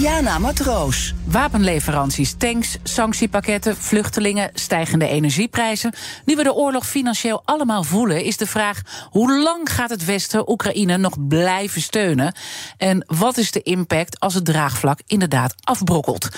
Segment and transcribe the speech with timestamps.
[0.00, 1.14] Diana Matroos.
[1.24, 5.94] Wapenleveranties, tanks, sanctiepakketten, vluchtelingen, stijgende energieprijzen.
[6.24, 10.50] Nu we de oorlog financieel allemaal voelen, is de vraag: hoe lang gaat het Westen
[10.50, 12.34] Oekraïne nog blijven steunen?
[12.76, 16.28] En wat is de impact als het draagvlak inderdaad afbrokkelt?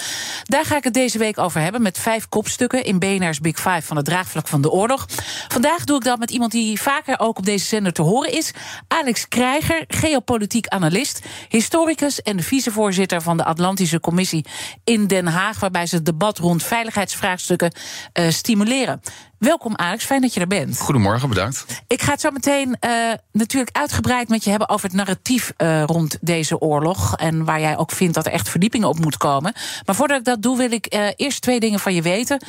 [0.42, 3.82] Daar ga ik het deze week over hebben met vijf kopstukken in BNR's Big Five
[3.82, 5.06] van het draagvlak van de oorlog.
[5.48, 8.50] Vandaag doe ik dat met iemand die vaker ook op deze zender te horen is:
[8.88, 14.44] Alex Krijger, geopolitiek analist, historicus en vicevoorzitter van de Atlantische Commissie
[14.84, 17.72] in Den Haag, waarbij ze het debat rond veiligheidsvraagstukken
[18.14, 19.00] uh, stimuleren.
[19.38, 20.78] Welkom Alex, fijn dat je er bent.
[20.78, 21.64] Goedemorgen, bedankt.
[21.86, 25.82] Ik ga het zo meteen uh, natuurlijk uitgebreid met je hebben over het narratief uh,
[25.84, 27.16] rond deze oorlog.
[27.16, 29.52] En waar jij ook vindt dat er echt verdieping op moet komen.
[29.86, 32.44] Maar voordat ik dat doe, wil ik uh, eerst twee dingen van je weten.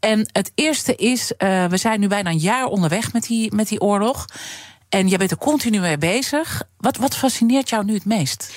[0.00, 3.80] En het eerste is, we zijn nu bijna een jaar onderweg met die, met die
[3.80, 4.24] oorlog.
[4.88, 6.62] En je bent er continu mee bezig.
[6.78, 8.54] Wat, wat fascineert jou nu het meest?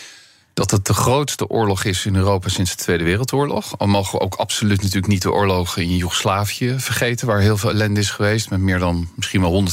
[0.59, 3.77] Dat het de grootste oorlog is in Europa sinds de Tweede Wereldoorlog.
[3.77, 7.69] Al mogen we ook absoluut natuurlijk niet de oorlogen in Joegoslavië vergeten, waar heel veel
[7.69, 9.63] ellende is geweest, met meer dan misschien wel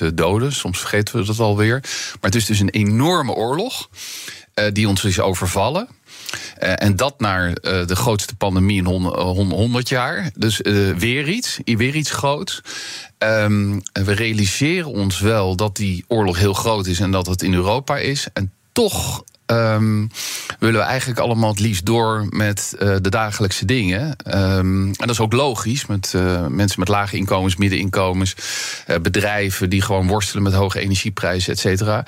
[0.00, 0.52] 140.000 doden.
[0.52, 1.80] Soms vergeten we dat alweer.
[1.80, 3.88] Maar het is dus een enorme oorlog
[4.54, 5.88] uh, die ons is overvallen.
[6.62, 10.30] Uh, en dat naar de grootste pandemie in 100 jaar.
[10.34, 10.60] Dus
[10.96, 12.60] weer iets, weer iets groots.
[13.18, 17.54] Um, we realiseren ons wel dat die oorlog heel groot is en dat het in
[17.54, 18.26] Europa is.
[18.32, 20.10] En toch Um,
[20.58, 24.16] willen we eigenlijk allemaal het liefst door met uh, de dagelijkse dingen.
[24.34, 28.34] Um, en dat is ook logisch met uh, mensen met lage inkomens, middeninkomens,
[28.86, 32.04] uh, bedrijven die gewoon worstelen met hoge energieprijzen, et cetera.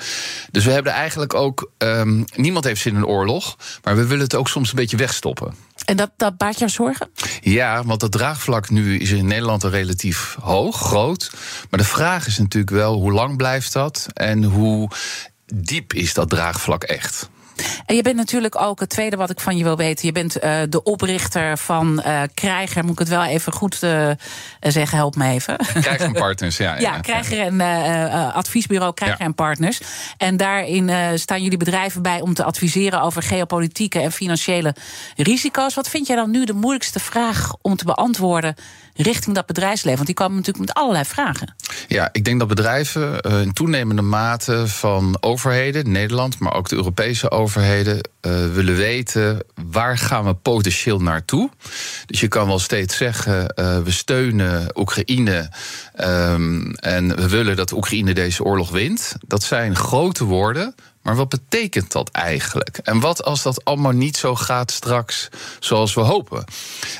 [0.51, 1.71] Dus we hebben eigenlijk ook.
[1.77, 4.97] Um, niemand heeft zin in een oorlog, maar we willen het ook soms een beetje
[4.97, 5.55] wegstoppen.
[5.85, 7.09] En dat, dat baart jou zorgen?
[7.41, 11.31] Ja, want dat draagvlak nu is in Nederland al relatief hoog, groot.
[11.69, 14.89] Maar de vraag is natuurlijk wel hoe lang blijft dat en hoe
[15.53, 17.29] diep is dat draagvlak echt?
[17.85, 20.05] En je bent natuurlijk ook het tweede wat ik van je wil weten.
[20.05, 22.83] Je bent uh, de oprichter van uh, Krijger.
[22.83, 24.09] Moet ik het wel even goed uh,
[24.59, 24.97] zeggen?
[24.97, 25.57] Help me even.
[25.57, 26.73] Krijger en Partners, ja.
[26.79, 27.61] ja, ja Krijger en
[28.33, 29.25] adviesbureau Krijger ja.
[29.25, 29.81] en Partners.
[30.17, 34.75] En daarin staan jullie bedrijven bij om te adviseren over geopolitieke en financiële
[35.15, 35.73] risico's.
[35.73, 38.55] Wat vind jij dan nu de moeilijkste vraag om te beantwoorden?
[38.97, 39.95] richting dat bedrijfsleven?
[39.95, 41.55] Want die komen natuurlijk met allerlei vragen.
[41.87, 47.31] Ja, ik denk dat bedrijven in toenemende mate van overheden, Nederland, maar ook de Europese
[47.31, 51.49] overheden, uh, willen weten waar gaan we potentieel naartoe.
[52.05, 55.51] Dus je kan wel steeds zeggen, uh, we steunen Oekraïne
[55.99, 59.15] um, en we willen dat Oekraïne deze oorlog wint.
[59.27, 60.75] Dat zijn grote woorden.
[61.07, 62.79] Maar wat betekent dat eigenlijk?
[62.83, 65.29] En wat als dat allemaal niet zo gaat straks
[65.59, 66.43] zoals we hopen?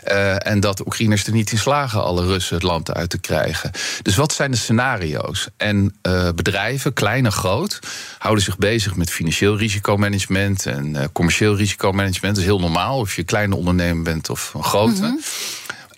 [0.07, 3.71] Uh, en dat Oekraïners er niet in slagen alle Russen het land uit te krijgen.
[4.01, 5.47] Dus wat zijn de scenario's?
[5.57, 7.79] En uh, bedrijven, klein en groot,
[8.17, 12.35] houden zich bezig met financieel risicomanagement en uh, commercieel risicomanagement.
[12.35, 15.01] Dat is heel normaal, of je een kleine ondernemer bent of een grote.
[15.01, 15.19] -hmm.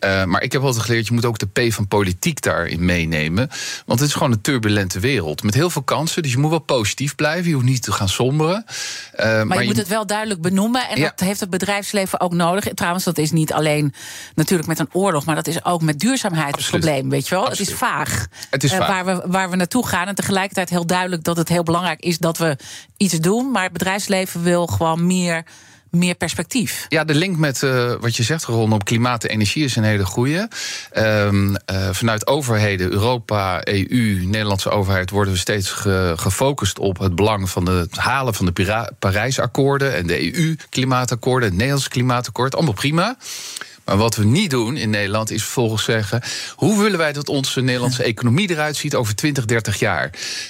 [0.06, 3.50] Uh, maar ik heb altijd geleerd, je moet ook de P van politiek daarin meenemen.
[3.86, 5.44] Want het is gewoon een turbulente wereld.
[5.44, 6.24] Met heel veel kansen.
[6.24, 7.48] Dus je moet wel positief blijven.
[7.48, 8.66] Je hoeft niet te gaan somberen.
[8.68, 10.90] Uh, maar, maar, je, moet het wel duidelijk benoemen.
[10.90, 11.09] En ja.
[11.09, 12.64] dat heeft het bedrijfsleven ook nodig.
[12.74, 13.94] Trouwens, dat is niet alleen
[14.36, 15.26] natuurlijk met een oorlog.
[15.26, 16.72] Maar dat is ook met duurzaamheid Absoluut.
[16.72, 17.09] het probleem.
[17.09, 17.46] Weet je wel?
[17.46, 17.68] Absoluut.
[17.68, 18.28] Het is vaag.
[18.50, 18.88] Het is uh, vaag.
[18.88, 20.08] Waar, we, waar we naartoe gaan.
[20.08, 22.58] En tegelijkertijd heel duidelijk dat het heel belangrijk is dat we
[22.98, 23.52] iets doen.
[23.52, 25.44] Maar het bedrijfsleven wil gewoon meer
[25.92, 26.86] meer perspectief.
[26.90, 30.06] Ja, de link met uh, wat je zegt rondom klimaat en energie is een hele
[30.06, 30.50] goede.
[30.98, 37.16] Um, uh, vanuit overheden, Europa, EU, Nederlandse overheid, worden we steeds ge gefocust op het
[37.16, 42.56] belang van het halen van de Parijsakkoorden en de EU-klimaatakkoorden, het Nederlands klimaatakkoord.
[42.56, 43.18] Allemaal prima.
[43.90, 46.22] Maar wat we niet doen in Nederland is vervolgens zeggen:
[46.56, 50.09] hoe willen wij dat onze Nederlandse economie eruit ziet over 20, 30 jaar?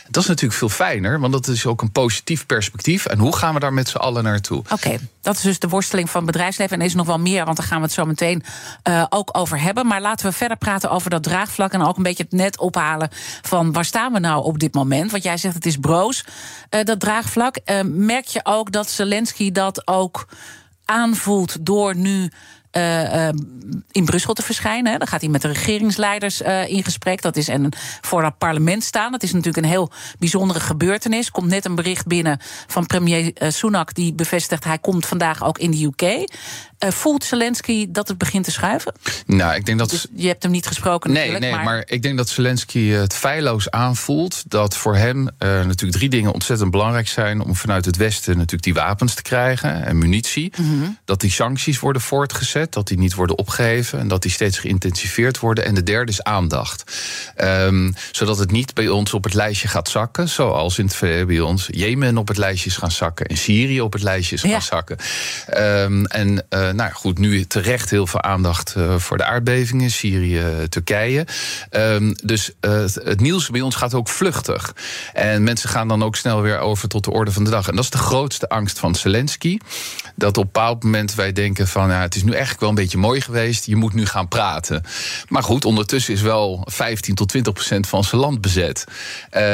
[0.10, 3.06] Dat is natuurlijk veel fijner, want dat is ook een positief perspectief.
[3.06, 4.58] En hoe gaan we daar met z'n allen naartoe?
[4.58, 6.74] Oké, okay, dat is dus de worsteling van het bedrijfsleven.
[6.74, 8.44] En er is nog wel meer, want daar gaan we het zo meteen
[8.90, 9.88] uh, ook over hebben.
[9.88, 13.10] Maar laten we verder praten over dat draagvlak en ook een beetje het net ophalen
[13.42, 15.12] van waar staan we nou op dit moment?
[15.12, 16.26] Want jij zegt het is broos,
[16.70, 17.58] uh, dat draagvlak.
[17.66, 20.28] Uh, merk je ook dat Zelensky dat ook
[20.86, 22.32] aanvoelt door nu
[22.72, 23.28] uh,
[23.92, 25.00] in Brussel te verschijnen.
[25.00, 27.22] Dan gaat hij met de regeringsleiders uh, in gesprek.
[27.22, 27.70] Dat is en
[28.02, 29.12] voor het parlement staan.
[29.12, 31.32] Dat is natuurlijk een heel bijzondere gebeurtenis.
[31.32, 35.72] Komt net een bericht binnen van premier Sunak die bevestigt hij komt vandaag ook in
[35.72, 36.32] de UK.
[36.88, 38.94] Voelt Zelensky dat het begint te schuiven?
[39.26, 39.90] Nou, ik denk dat.
[39.90, 41.12] Dus je hebt hem niet gesproken.
[41.12, 41.64] Nee, nee, maar...
[41.64, 41.84] maar...
[41.86, 47.08] ik denk dat Zelensky het feilloos aanvoelt dat voor hem natuurlijk drie dingen ontzettend belangrijk
[47.08, 50.54] zijn om vanuit het Westen natuurlijk die wapens te krijgen en munitie.
[50.58, 50.90] Mhm.
[51.06, 55.40] Dat die sancties worden voortgezet, dat die niet worden opgeheven en dat die steeds geïntensiveerd
[55.40, 55.66] worden.
[55.66, 56.84] En de derde is aandacht.
[57.38, 61.40] Um, zodat het niet bij ons op het lijstje gaat zakken, zoals in het bij
[61.40, 64.62] ons Jemen op het lijstje is gaan zakken en Syrië op het lijstje is gaan
[64.62, 64.98] zakken.
[65.58, 70.68] Um, en uh, nou goed, nu terecht heel veel aandacht uh, voor de aardbevingen, Syrië,
[70.70, 71.28] Turkije.
[71.72, 72.52] Um, dus
[73.04, 74.76] het nieuws bij ons gaat ook vluchtig.
[75.14, 77.68] En mensen gaan dan ook snel weer over tot de orde van de dag.
[77.68, 79.58] En dat is de grootste angst van Zelensky.
[80.16, 82.76] Dat op een bepaald moment wij denken van ja, het is nu eigenlijk wel een
[82.76, 83.66] beetje mooi geweest.
[83.66, 84.84] Je moet nu gaan praten.
[85.28, 88.84] Maar goed, ondertussen is wel 15 tot 20 procent van zijn land bezet.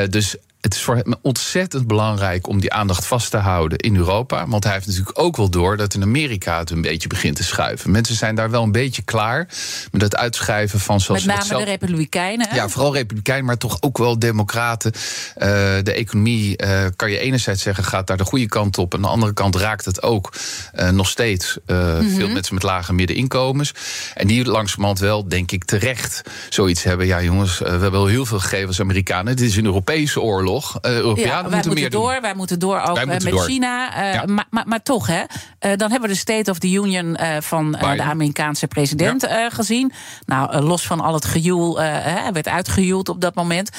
[0.10, 0.36] Dus
[0.66, 4.48] het is voor hem ontzettend belangrijk om die aandacht vast te houden in Europa.
[4.48, 7.44] Want hij heeft natuurlijk ook wel door dat in Amerika het een beetje begint te
[7.44, 7.92] schuiven.
[7.92, 9.48] Mensen zijn daar wel een beetje klaar
[9.92, 11.26] met het uitschrijven van zoals.
[11.26, 12.48] Met name de Republikeinen.
[12.54, 14.92] Ja, vooral Republikeinen, maar toch ook wel Democraten.
[14.94, 15.44] Uh,
[15.84, 18.94] de economie, uh, kan je enerzijds zeggen, gaat daar de goede kant op.
[18.94, 20.34] Aan de andere kant raakt het ook
[20.76, 22.10] uh, nog steeds mm -hmm.
[22.10, 23.72] veel mensen met lage middeninkomens.
[24.14, 27.06] En die langzamerhand wel, denk ik, terecht zoiets hebben.
[27.06, 29.36] Ja, jongens, we hebben wel heel veel gegeven als Amerikanen.
[29.36, 32.22] Dit is een Europese oorlog Uh, Europeanen ja, wij moeten, moeten door, doen.
[32.22, 33.44] Wij moeten door ook eh, moeten met door.
[33.44, 33.98] China.
[33.98, 34.24] Uh, ja.
[34.26, 35.26] maar, maar, maar, toch, hè, uh,
[35.60, 39.50] dan hebben we de State of the Union van de Amerikaanse president ja.
[39.50, 39.92] gezien.
[40.26, 43.70] Nou, los van al het gejoel, hij werd uitgejoeld op dat moment.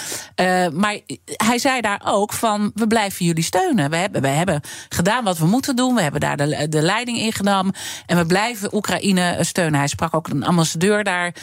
[0.72, 3.90] maar hij zei daar ook van, we blijven jullie steunen.
[3.90, 5.94] We hebben, we hebben gedaan wat we moeten doen.
[5.94, 7.74] We hebben daar de, de leiding in genomen.
[8.06, 9.78] En we blijven Oekraïne steunen.
[9.78, 11.34] Hij sprak ook een ambassadeur daar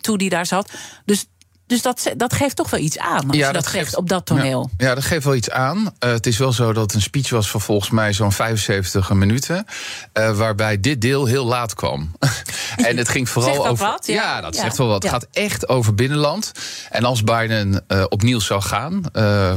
[0.00, 0.72] toe die daar zat.
[1.04, 1.26] Dus
[1.66, 4.08] dus dat, dat geeft toch wel iets aan, als ja, je dat, dat geeft op
[4.08, 4.70] dat toneel.
[4.76, 5.78] Ja, ja, dat geeft wel iets aan.
[5.78, 9.66] Uh, het is wel zo dat een speech was van volgens mij zo'n 75 minuten...
[10.14, 12.16] Uh, waarbij dit deel heel laat kwam.
[12.76, 13.86] en het ging vooral over...
[13.86, 14.06] Wat?
[14.06, 14.14] Ja.
[14.14, 15.02] ja, dat zegt wel wat.
[15.02, 16.52] Het gaat echt over binnenland.
[16.90, 19.02] En als Biden uh, opnieuw zou gaan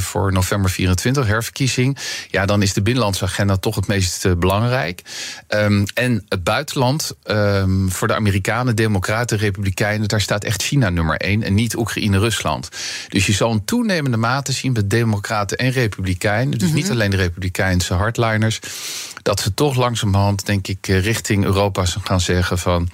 [0.01, 1.97] voor november 24, herverkiezing...
[2.29, 5.01] ja, dan is de binnenlandse agenda toch het meest belangrijk.
[5.47, 10.07] Um, en het buitenland, um, voor de Amerikanen, Democraten, Republikeinen...
[10.07, 12.69] daar staat echt China nummer één en niet Oekraïne in Rusland.
[13.09, 16.57] Dus je zal een toenemende mate zien bij Democraten en Republikeinen.
[16.57, 16.93] Dus niet mhm.
[16.93, 18.59] alleen de Republikeinse hardliners.
[19.27, 22.89] Dat ze toch langzamerhand, denk ik, eh, richting Europa gaan zeggen van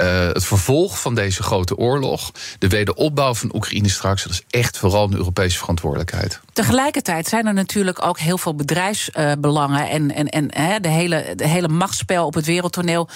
[0.00, 4.78] uh, het vervolg van deze grote oorlog, de wederopbouw van Oekraïne straks, dat is echt
[4.78, 6.40] vooral een Europese verantwoordelijkheid.
[6.52, 11.48] Tegelijkertijd zijn er natuurlijk ook heel veel bedrijfsbelangen en, en, en hè, de, hele, de
[11.48, 13.08] hele machtsspel op het wereldtoneel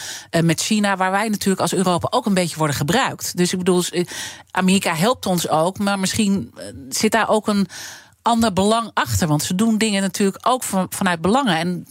[0.43, 3.37] met China, waar wij natuurlijk als Europa ook een beetje worden gebruikt.
[3.37, 3.85] Dus ik bedoel,
[4.51, 6.55] Amerika helpt ons ook, maar misschien
[6.89, 7.67] zit daar ook een
[8.23, 9.29] ander belang achter.
[9.29, 11.57] Want ze doen dingen natuurlijk ook van, vanuit belangen.
[11.57, 11.87] En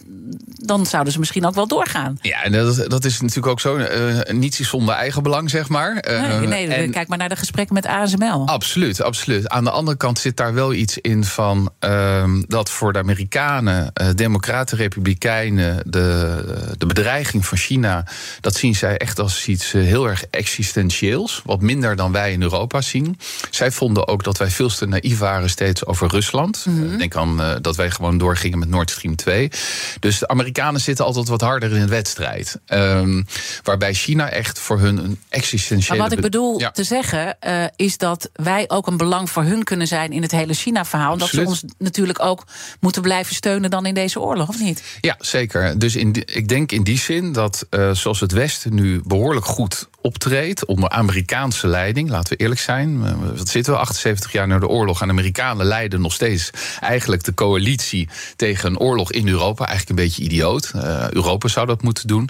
[0.46, 2.18] dan zouden ze misschien ook wel doorgaan.
[2.22, 3.78] Ja, en dat, dat is natuurlijk ook zo.
[3.78, 6.06] Uh, niets is zonder eigen belang, zeg maar.
[6.10, 8.48] Uh, nee, nee en, kijk maar naar de gesprekken met ASML.
[8.48, 9.50] Absoluut, absoluut.
[9.50, 11.72] Aan de andere kant zit daar wel iets in van...
[11.80, 15.84] Uh, dat voor de Amerikanen, uh, democraten, republikeinen...
[15.86, 18.06] De, de bedreiging van China,
[18.42, 21.42] dat zien zij echt als iets heel erg existentieels.
[21.46, 23.20] Wat minder dan wij in Europa zien.
[23.50, 26.18] Zij vonden ook dat wij veel te naïef waren steeds over Rusland.
[26.66, 29.52] Mm denk aan uh, dat wij gewoon doorgingen met Nord Stream 2.
[30.00, 32.60] Dus de Amerikanen zitten altijd wat harder in de wedstrijd.
[32.68, 33.26] Um,
[33.64, 35.98] waarbij China echt voor hun een existentiële...
[36.00, 36.72] Maar wat ik bedoel ja.
[36.72, 40.32] te zeggen, uh, is dat wij ook een belang voor hun kunnen zijn in het
[40.32, 41.18] hele China-verhaal.
[41.18, 42.44] Dat ze ons natuurlijk ook
[42.80, 44.84] moeten blijven steunen dan in deze oorlog, of niet?
[45.02, 45.80] Ja, zeker.
[45.80, 49.46] Dus in die, ik denk in die zin dat uh, zoals het Westen nu behoorlijk
[49.46, 53.18] goed optreedt onder Amerikaanse leiding, laten we eerlijk zijn.
[53.38, 56.50] Wat zitten we 78 jaar na de oorlog en Amerikanen leiden nog steeds
[56.80, 59.68] eigenlijk de coalitie tegen een oorlog in Europa.
[59.68, 60.72] Eigenlijk een beetje idioot.
[60.76, 62.30] Uh, Europa zou dat moeten doen.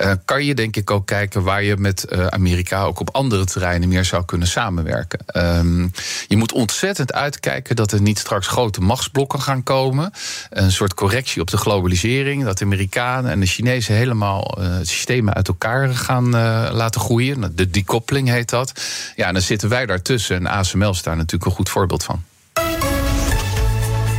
[0.00, 3.44] Uh, kan je denk ik ook kijken waar je met uh, Amerika ook op andere
[3.44, 5.20] terreinen meer zou kunnen samenwerken.
[5.36, 5.92] Um,
[6.28, 10.12] je moet ontzettend uitkijken dat er niet straks grote machtsblokken gaan komen.
[10.50, 12.44] Een soort correctie op de globalisering.
[12.44, 16.30] Dat de Amerikanen en de Chinezen helemaal systemen uit elkaar gaan
[16.72, 17.56] laten groeien.
[17.56, 18.72] De decouplering heet dat.
[19.16, 20.36] Ja, en dan zitten wij daartussen.
[20.36, 22.24] En ASML is daar natuurlijk een goed voorbeeld van.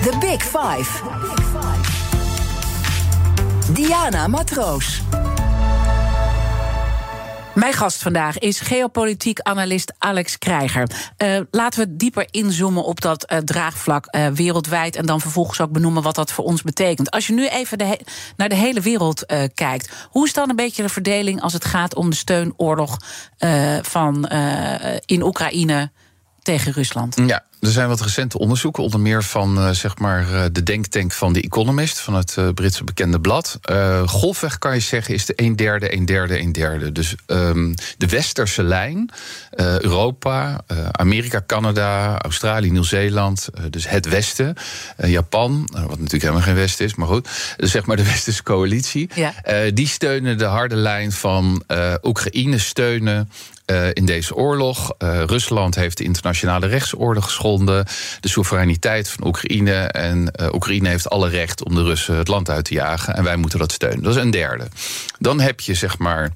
[0.02, 1.02] The Big Five.
[3.74, 5.02] Diana Matroos.
[7.54, 10.92] Mijn gast vandaag is geopolitiek analist Alex Krijger.
[11.18, 14.96] Uh, laten we dieper inzoomen op dat uh, draagvlak uh, wereldwijd...
[14.96, 17.12] en dan vervolgens ook benoemen wat dat voor ons betekent.
[17.12, 18.00] Als je nu even de
[18.38, 20.08] naar de hele wereld kijkt...
[20.10, 22.98] hoe is dan een beetje de verdeling als het gaat om de steunoorlog
[23.82, 24.28] van,
[25.06, 25.92] in Oekraïne
[26.42, 27.16] tegen Rusland?
[27.26, 31.12] Ja, er zijn wat recente onderzoeken, onder meer van uh, zeg maar, uh, de denktank
[31.12, 33.60] van The Economist, van het uh, Britse bekende blad.
[34.06, 36.92] golfweg kan je zeggen is de een derde, een derde, een derde.
[36.92, 39.10] Dus um, de westerse lijn,
[39.58, 44.56] Europa, Amerika, Canada, Australië, Nieuw-Zeeland, dus het Westen,
[44.98, 49.10] Japan, wat natuurlijk helemaal geen Westen is, maar goed, dus zeg maar de Westerse coalitie,
[49.16, 49.34] ja.
[49.74, 51.64] die steunen de harde lijn van
[52.04, 53.30] Oekraïne steunen
[53.72, 54.94] uh, in deze oorlog.
[55.00, 57.86] Uh, Rusland heeft de internationale rechtsorde geschonden,
[58.20, 59.74] de soevereiniteit van Oekraïne.
[59.74, 63.16] En uh, Oekraïne heeft alle recht om de Russen het land uit te jagen.
[63.16, 64.04] En wij moeten dat steunen.
[64.04, 64.68] Dat is een derde.
[65.20, 66.30] Dan heb je zeg maar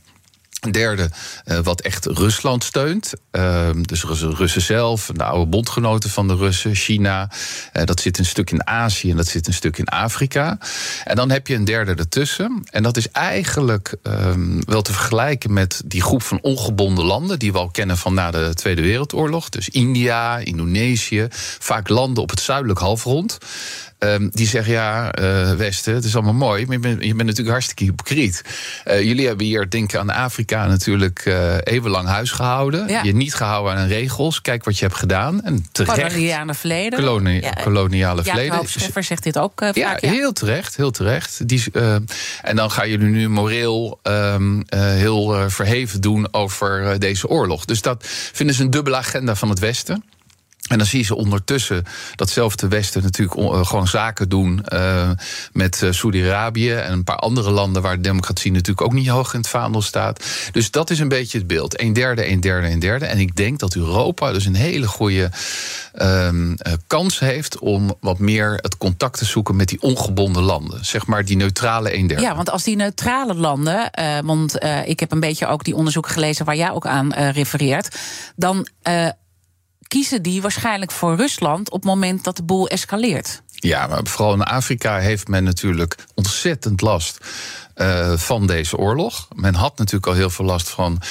[0.72, 1.10] derde,
[1.45, 3.13] uh, wat echt Rusland steunt.
[3.31, 7.31] Uh, dus Russen zelf, de oude bondgenoten van de Russen, China.
[7.74, 10.57] Uh, dat zit een stuk in Azië en dat zit een stuk in Afrika.
[11.03, 12.63] En dan heb je een derde ertussen.
[12.72, 17.39] En dat is eigenlijk ehm, wel te vergelijken met die groep van ongebonden landen...
[17.39, 19.50] die we al kennen van na de Tweede Wereldoorlog.
[19.50, 21.27] Dus India, Indonesië,
[21.60, 23.38] vaak landen op het zuidelijk halfrond.
[24.13, 27.24] Um, die zeggen ja, uh, Westen, het is allemaal mooi, maar je bent, je bent
[27.24, 28.41] natuurlijk hartstikke hypocriet.
[28.88, 32.88] Uh, jullie hebben hier, denk aan Afrika, natuurlijk uh, eeuwenlang huis gehouden.
[32.88, 33.03] Ja.
[33.03, 34.41] Je niet gehouden aan regels.
[34.41, 35.43] Kijk wat je hebt gedaan.
[35.43, 36.13] En terecht.
[36.13, 37.00] Koloniale verleden.
[37.00, 37.51] Kolonie, ja.
[37.63, 38.59] Koloniale ja, verleden.
[38.62, 39.75] Ja, Scheffer zegt dit ook vaak.
[39.75, 41.47] Ja, heel terecht, heel terecht.
[41.47, 41.63] Die,
[42.41, 47.65] en dan gaan jullie nu moreel um, heel verheven doen over deze oorlog.
[47.65, 50.03] Dus dat vinden ze een dubbele agenda van het Westen.
[50.65, 51.84] En dan zie je ze ondertussen
[52.15, 55.10] datzelfde Westen natuurlijk uh, gewoon zaken doen uh,
[55.51, 59.34] met uh, Saudi-Arabië en een paar andere landen waar de democratie natuurlijk ook niet hoog
[59.34, 60.25] in het vaandel staat.
[60.51, 61.81] Dus dat is een beetje het beeld.
[61.81, 63.05] Een derde, een derde, een derde.
[63.05, 65.31] En ik denk dat Europa dus een hele goede
[66.01, 66.55] um,
[66.88, 70.86] kans heeft om wat meer het contact te zoeken met die ongebonden landen.
[70.86, 72.24] Zeg maar die neutrale een derde.
[72.24, 73.91] Ja, want als die neutrale landen,
[74.24, 77.95] want ik heb een beetje ook die onderzoeken gelezen waar jij ook aan refereert,
[78.36, 78.67] dan
[79.88, 83.42] kiezen die waarschijnlijk voor Rusland op het moment dat de boel escaleert.
[83.51, 87.18] Ja, maar vooral in Afrika heeft men natuurlijk ontzettend last
[87.75, 89.27] uh, van deze oorlog.
[89.36, 91.01] Men had natuurlijk al heel veel last van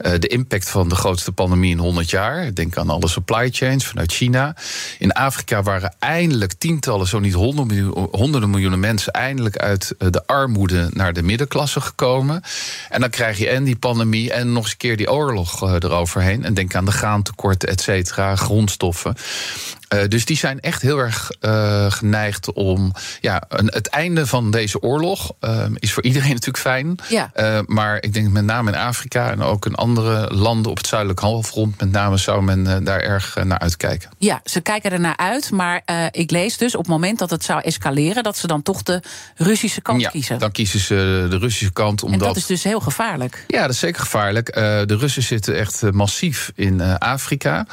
[0.00, 2.54] uh, de impact van de grootste pandemie in 100 jaar.
[2.54, 4.56] Denk aan alle supply chains vanuit China.
[4.98, 10.08] In Afrika waren eindelijk tientallen, zo niet honderden miljoen, honderden miljoenen mensen eindelijk uit uh,
[10.10, 12.42] de armoede naar de middenklasse gekomen.
[12.88, 16.44] En dan krijg je en die pandemie en nog eens een keer die oorlog eroverheen.
[16.44, 19.16] En denk aan de graantekorten, et cetera, grondstoffen.
[19.92, 22.92] Uh, dus die zijn echt heel erg uh, geneigd om.
[23.20, 26.96] Ja, een, het einde van deze oorlog uh, is voor iedereen natuurlijk fijn.
[27.08, 27.30] Ja.
[27.66, 31.20] maar ik denk met name in Afrika en ook in andere landen op het zuidelijk
[31.20, 34.10] halfrond, met name zou men daar erg naar uitkijken.
[34.18, 35.50] Ja, ze kijken er naar uit.
[35.50, 38.82] Maar ik lees dus op het moment dat het zou escaleren, dat ze dan toch
[38.82, 39.02] de
[39.36, 40.38] Russische kant ja, kiezen.
[40.38, 42.02] Dan kiezen ze de Russische kant.
[42.02, 42.20] Omdat...
[42.20, 43.44] En dat is dus heel gevaarlijk.
[43.46, 44.54] Ja, dat is zeker gevaarlijk.
[44.54, 47.66] de Russen zitten echt massief in Afrika.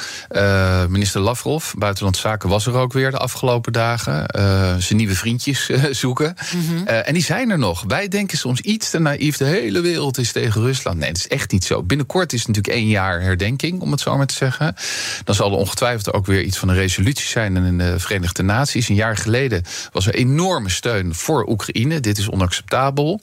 [0.90, 4.25] minister Lavrov, buitenland Zaken was er ook weer de afgelopen dagen.
[4.38, 6.36] Uh, zijn nieuwe vriendjes uh, zoeken.
[6.56, 6.88] Mm -hmm.
[6.88, 7.84] uh, en die zijn er nog.
[7.88, 9.38] Wij denken soms iets te naïef.
[9.38, 10.98] De hele wereld is tegen Rusland.
[10.98, 11.84] Nee, dat is echt niet zo.
[11.84, 14.75] Binnenkort is het natuurlijk één jaar herdenking, om het zo maar te zeggen.
[15.24, 18.89] Dan zal er ongetwijfeld ook weer iets van een resolutie zijn in de Verenigde Naties.
[18.89, 22.00] Een jaar geleden was er enorme steun voor Oekraïne.
[22.00, 23.22] Dit is onacceptabel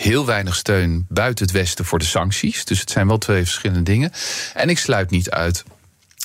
[0.00, 2.64] heel weinig steun buiten het Westen voor de sancties.
[2.64, 4.12] Dus het zijn wel twee verschillende dingen.
[4.54, 5.64] En ik sluit niet uit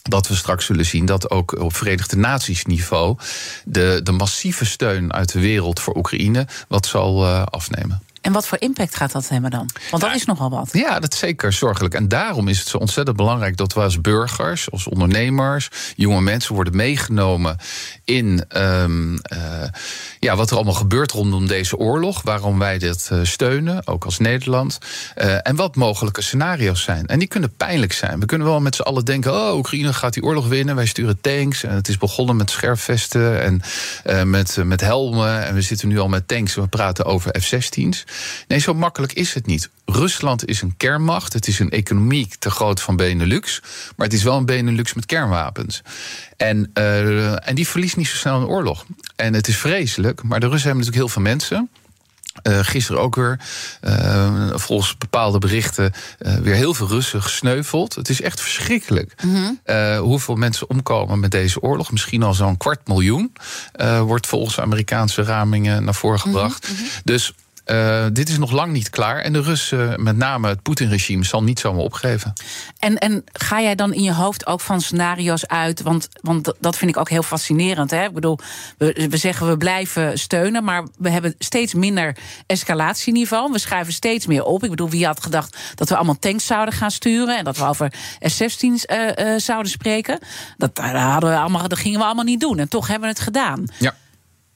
[0.10, 3.18] dat we straks zullen zien dat ook op Verenigde Naties niveau
[3.66, 8.05] de, de massieve steun uit de wereld voor Oekraïne wat zal uh, afnemen.
[8.26, 9.70] En wat voor impact gaat dat hebben dan?
[9.92, 10.70] Want dat is nogal wat.
[10.72, 11.94] Ja, dat is zeker zorgelijk.
[11.94, 16.56] En daarom is het zo ontzettend belangrijk dat we als burgers, als ondernemers, jonge mensen
[16.56, 17.58] worden meegenomen
[18.04, 19.20] in um, uh,
[20.20, 22.22] ja, wat er allemaal gebeurt rondom deze oorlog.
[22.22, 24.78] Waarom wij dit uh, steunen, ook als Nederland.
[25.16, 27.06] Uh, en wat mogelijke scenario's zijn.
[27.06, 28.20] En die kunnen pijnlijk zijn.
[28.20, 30.76] We kunnen wel met z'n allen denken: oh, Oekraïne gaat die oorlog winnen.
[30.76, 31.64] Wij sturen tanks.
[31.64, 33.42] En het is begonnen met scherfvesten
[34.04, 35.46] en met, met helmen.
[35.46, 36.56] En we zitten nu al met tanks.
[36.56, 38.04] En we praten over F-16's.
[38.48, 39.70] Nee, zo makkelijk is het niet.
[39.86, 41.34] Rusland is een kernmacht.
[41.34, 43.62] Het is een economie te groot van Benelux.
[43.96, 45.82] Maar het is wel een Benelux met kernwapens.
[46.38, 48.86] En, uh, en die verliest niet zo snel een oorlog.
[49.16, 50.24] En het is vreselijk.
[50.24, 51.70] Maar de Russen hebben natuurlijk heel veel mensen.
[52.44, 53.40] Uh, gisteren ook weer,
[53.82, 57.96] uh, volgens bepaalde berichten, uh, weer heel veel Russen gesneuveld.
[57.96, 59.98] Het is echt verschrikkelijk mm -hmm.
[59.98, 61.92] hoeveel mensen omkomen met deze oorlog.
[61.92, 63.34] Misschien al zo'n kwart miljoen
[64.02, 66.70] wordt volgens Amerikaanse ramingen naar voren gebracht.
[66.70, 66.86] Mm -hmm.
[67.04, 67.34] Dus
[67.66, 69.22] Uh, dit is nog lang niet klaar.
[69.22, 72.34] En de Russen, met name het Poetin-regime, zal niet zomaar opgeven.
[72.80, 75.82] En, en ga jij dan in je hoofd ook van scenario's uit?
[75.82, 77.92] Want, want dat vind ik ook heel fascinerend.
[77.92, 78.04] Hè?
[78.04, 78.40] Ik bedoel,
[78.78, 83.52] we, we zeggen we blijven steunen, maar we hebben steeds minder escalatieniveau.
[83.52, 84.64] We schuiven steeds meer op.
[84.64, 87.66] Ik bedoel, wie had gedacht dat we allemaal tanks zouden gaan sturen en dat we
[87.66, 90.20] over F-16's uh, uh, zouden spreken?
[90.58, 92.60] Dat, dat, hadden we allemaal, dat gingen we allemaal niet doen.
[92.60, 93.66] En toch hebben we het gedaan.
[93.78, 93.94] Ja.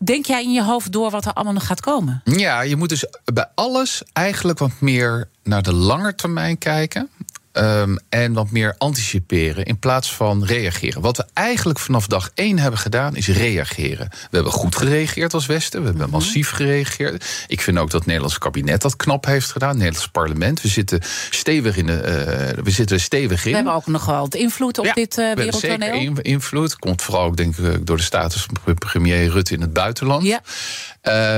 [0.03, 2.22] Denk jij in je hoofd door wat er allemaal nog gaat komen?
[2.24, 7.10] Ja, je moet dus bij alles eigenlijk wat meer naar de lange termijn kijken.
[7.53, 11.01] Um, en wat meer anticiperen in plaats van reageren.
[11.01, 14.08] Wat we eigenlijk vanaf dag één hebben gedaan, is reageren.
[14.10, 15.79] We hebben goed gereageerd als Westen.
[15.79, 16.22] We hebben mm -hmm.
[16.22, 17.46] massief gereageerd.
[17.48, 19.70] Ik vind ook dat het Nederlands kabinet dat knap heeft gedaan.
[19.70, 20.62] Het Nederlands parlement.
[20.62, 21.86] We zitten stevig in.
[21.86, 23.50] De, uh, we zitten stevig in.
[23.50, 26.00] We hebben ook nog wel invloed op ja, dit uh, wereldtoneel.
[26.00, 26.75] Zeker invloed.
[26.75, 30.24] Komt vooral ook, denk ik, door de status van premier Rutte in het buitenland.
[30.24, 30.41] Ja.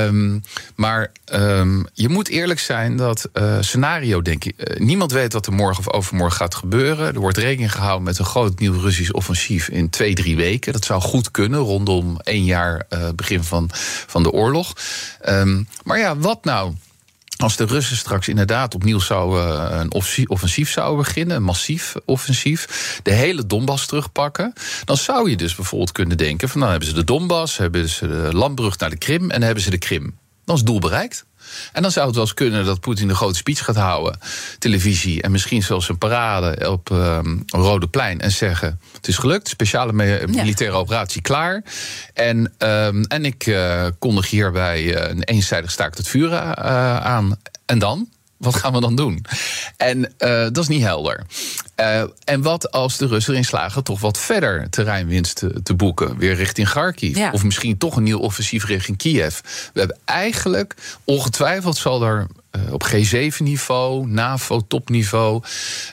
[0.05, 0.43] Um,
[0.75, 4.79] maar um, je moet eerlijk zijn dat uh, scenario, denk ik.
[4.79, 7.13] Niemand weet wat er morgen of overmorgen gaat gebeuren.
[7.13, 10.73] Er wordt rekening gehouden met een groot nieuw Russisch offensief in twee, drie weken.
[10.73, 13.69] Dat zou goed kunnen rondom één jaar uh, begin van,
[14.07, 14.73] van de oorlog.
[15.25, 16.73] Um, maar ja, wat nou?
[17.37, 19.93] Als de Russen straks inderdaad opnieuw zouden een
[20.27, 24.53] offensief zouden beginnen, een massief offensief, de hele Donbass terugpakken,
[24.85, 28.07] dan zou je dus bijvoorbeeld kunnen denken: van dan hebben ze de Donbass, hebben ze
[28.07, 30.17] de landbrug naar de Krim en hebben ze de Krim.
[30.45, 31.25] Dan is doel bereikt.
[31.73, 34.19] En dan zou het wel eens kunnen dat Poetin een grote speech gaat houden,
[34.59, 39.47] televisie, en misschien zelfs een parade op um, Rode Plein en zeggen: Het is gelukt,
[39.47, 40.81] speciale militaire ja.
[40.81, 41.63] operatie klaar.
[42.13, 46.51] En, um, en ik uh, kondig hierbij een eenzijdig staakt het vuur uh,
[46.97, 47.39] aan.
[47.65, 48.09] En dan?
[48.41, 49.25] Wat gaan we dan doen?
[49.77, 50.07] En uh,
[50.43, 51.25] dat is niet helder.
[51.79, 56.17] Uh, en wat als de Russen erin slagen toch wat verder terreinwinst te, te boeken?
[56.17, 57.17] Weer richting Kharkiv.
[57.17, 57.31] Ja.
[57.31, 59.39] Of misschien toch een nieuw offensief richting Kiev.
[59.73, 65.43] We hebben eigenlijk, ongetwijfeld zal er uh, op G7-niveau, NAVO-topniveau,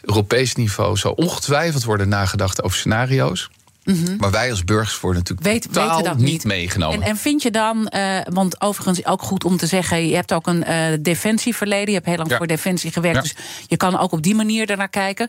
[0.02, 0.96] Europees niveau...
[0.96, 3.50] zal ongetwijfeld worden nagedacht over scenario's.
[3.88, 4.16] Mm -hmm.
[4.16, 7.02] Maar wij als burgers worden natuurlijk Weet, totaal weten dat niet, niet meegenomen.
[7.02, 10.08] En, en, vind je dan, uh, want overigens ook goed om te zeggen...
[10.08, 12.36] je hebt ook een uh, defensieverleden, je hebt heel lang ja.
[12.36, 13.16] voor defensie gewerkt...
[13.16, 13.22] Ja.
[13.22, 13.34] dus
[13.66, 15.28] je kan ook op die manier ernaar kijken.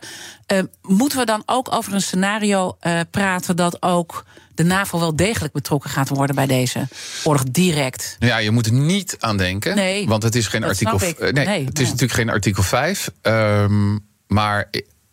[0.52, 2.76] Uh, moeten we dan ook over een scenario
[3.10, 3.56] praten...
[3.56, 4.24] dat ook
[4.54, 6.88] de NAVO wel degelijk betrokken gaat worden bij deze
[7.24, 8.16] oorlog direct.
[8.18, 9.74] Ja, je moet er niet aan denken.
[9.74, 10.98] Nee, want het is geen artikel.
[10.98, 13.10] Nee, nee, nee, het is natuurlijk geen artikel 5.
[13.22, 14.70] Um, maar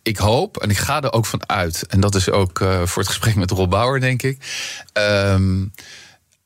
[0.08, 3.02] ik hoop, en ik ga er ook van uit, en dat is ook uh, voor
[3.02, 4.38] het gesprek met Rob Bauer, denk ik.
[4.92, 5.72] Um,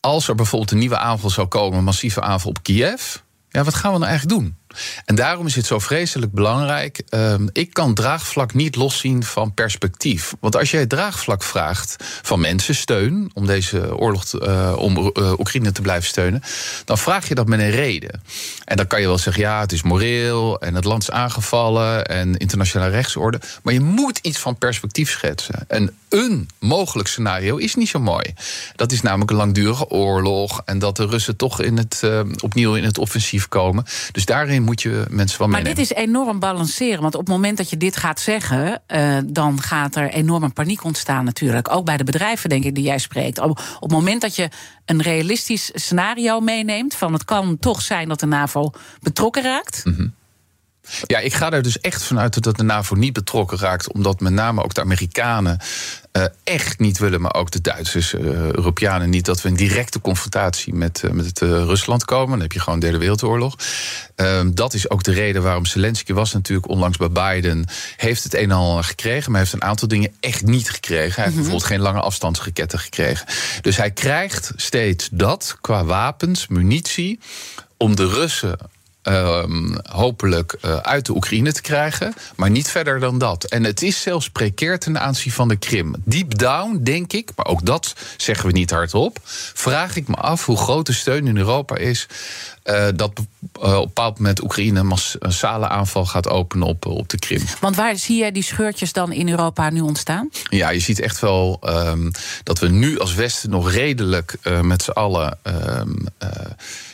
[0.01, 3.17] als er bijvoorbeeld een nieuwe aanval zou komen, een massieve aanval op Kiev,
[3.49, 4.57] ja, wat gaan we nou eigenlijk doen?
[5.05, 7.03] En daarom is het zo vreselijk belangrijk.
[7.11, 10.35] Um, ik kan draagvlak niet loszien van perspectief.
[10.41, 15.33] Want als jij draagvlak vraagt van mensen steun om deze oorlog, te, uh, om uh,
[15.39, 16.43] Oekraïne te blijven steunen,
[16.85, 18.23] dan vraag je dat met een reden.
[18.65, 22.07] En dan kan je wel zeggen, ja, het is moreel en het land is aangevallen
[22.07, 23.41] en internationale rechtsorde.
[23.63, 25.65] Maar je moet iets van perspectief schetsen.
[25.69, 28.35] En een mogelijk scenario is niet zo mooi.
[28.77, 32.75] Dat is namelijk een langdurige oorlog en dat de Russen toch in het, uh, opnieuw
[32.75, 33.85] in het offensief komen.
[34.13, 35.85] Dus daarin moet je mensen wel Maar meenemen.
[35.85, 37.01] dit is enorm balanceren.
[37.01, 40.85] Want op het moment dat je dit gaat zeggen, uh, dan gaat er enorme paniek
[40.85, 41.71] ontstaan natuurlijk.
[41.71, 43.39] Ook bij de bedrijven, denk ik, die jij spreekt.
[43.39, 44.49] Op, op het moment dat je
[44.85, 46.95] een realistisch scenario meeneemt...
[46.95, 48.71] van het kan toch zijn dat de NAVO
[49.01, 49.85] betrokken raakt...
[49.85, 50.15] Mm -hmm.
[51.07, 54.33] Ja, ik ga er dus echt vanuit dat de NAVO niet betrokken raakt, omdat met
[54.33, 55.59] name ook de Amerikanen
[56.13, 60.01] uh, echt niet willen, maar ook de Duitsers, uh, Europeanen niet, dat we in directe
[60.01, 62.31] confrontatie met, uh, met Rusland komen.
[62.31, 63.57] Dan heb je gewoon de Derde Wereldoorlog.
[64.55, 67.67] dat is ook de reden waarom Zelensky was natuurlijk onlangs bij Biden,
[67.97, 71.15] heeft het een en ander gekregen, maar heeft een aantal dingen echt niet gekregen.
[71.15, 71.35] Hij heeft mm -hmm.
[71.35, 73.27] bijvoorbeeld geen lange afstandsraketten gekregen.
[73.61, 77.21] Dus hij krijgt steeds dat qua wapens, munitie,
[77.77, 78.59] om de Russen
[79.09, 82.15] Um, hopelijk uh, uit de Oekraïne te krijgen.
[82.37, 83.45] Maar niet verder dan dat.
[83.45, 85.95] En het is zelfs precair ten aanzien van de Krim.
[86.05, 89.19] Deep down, denk ik, maar ook dat zeggen we niet hardop.
[89.55, 92.07] Vraag ik me af hoe groot de steun in Europa is.
[92.65, 93.25] Uh, dat uh,
[93.63, 97.43] op een bepaald moment Oekraïne een massale aanval gaat openen op, op de Krim.
[97.61, 100.31] Want waar zie je die scheurtjes dan in Europa nu ontstaan?
[100.49, 102.11] Ja, je ziet echt wel um,
[102.43, 106.07] dat we nu als Westen nog redelijk met z'n allen um,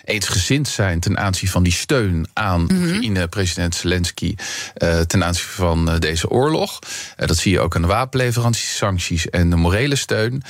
[0.08, 2.82] eensgezind zijn ten aanzien van die steun aan mm -hmm.
[2.82, 4.34] Oekraïne, president Zelensky,
[4.78, 6.78] uh, ten aanzien van uh, deze oorlog.
[7.16, 10.42] Uh, dat zie je ook aan de wapenleveranties, sancties en de morele steun.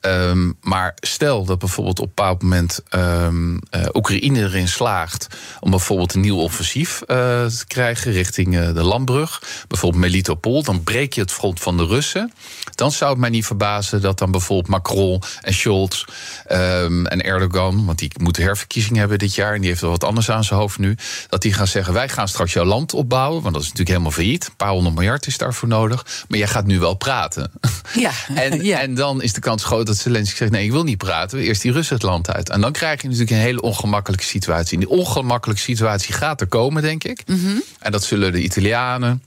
[0.00, 3.60] Um, maar stel dat bijvoorbeeld op een bepaald moment um,
[3.92, 5.26] Oekraïne erin slaagt
[5.60, 11.20] om bijvoorbeeld een nieuw offensief te krijgen richting de landbrug, bijvoorbeeld Melitopol, dan breek je
[11.20, 12.32] het front van de Russen.
[12.74, 16.04] Dan zou het mij niet verbazen dat dan bijvoorbeeld Macron en Scholz
[16.52, 20.04] um, en Erdogan, want die moeten herverkiezingen hebben dit jaar en die heeft wel wat
[20.04, 20.96] anders aan zijn hoofd nu,
[21.28, 24.16] dat die gaan zeggen: wij gaan straks jouw land opbouwen, want dat is natuurlijk helemaal
[24.16, 24.46] failliet.
[24.46, 27.50] Een paar honderd miljard is daarvoor nodig, maar jij gaat nu wel praten.
[27.94, 28.80] Ja, en, ja.
[28.80, 31.62] en dan is de kans groot dat Zelensky zegt: nee, ik wil niet praten, eerst
[31.62, 32.50] die Russen het land uit.
[32.50, 34.72] En dan krijg je natuurlijk een hele ongemakkelijke situatie.
[34.72, 37.22] En die ongemakkelijke situatie gaat er komen, denk ik.
[37.26, 37.56] Mhm.
[37.78, 39.22] En dat zullen de Italianen.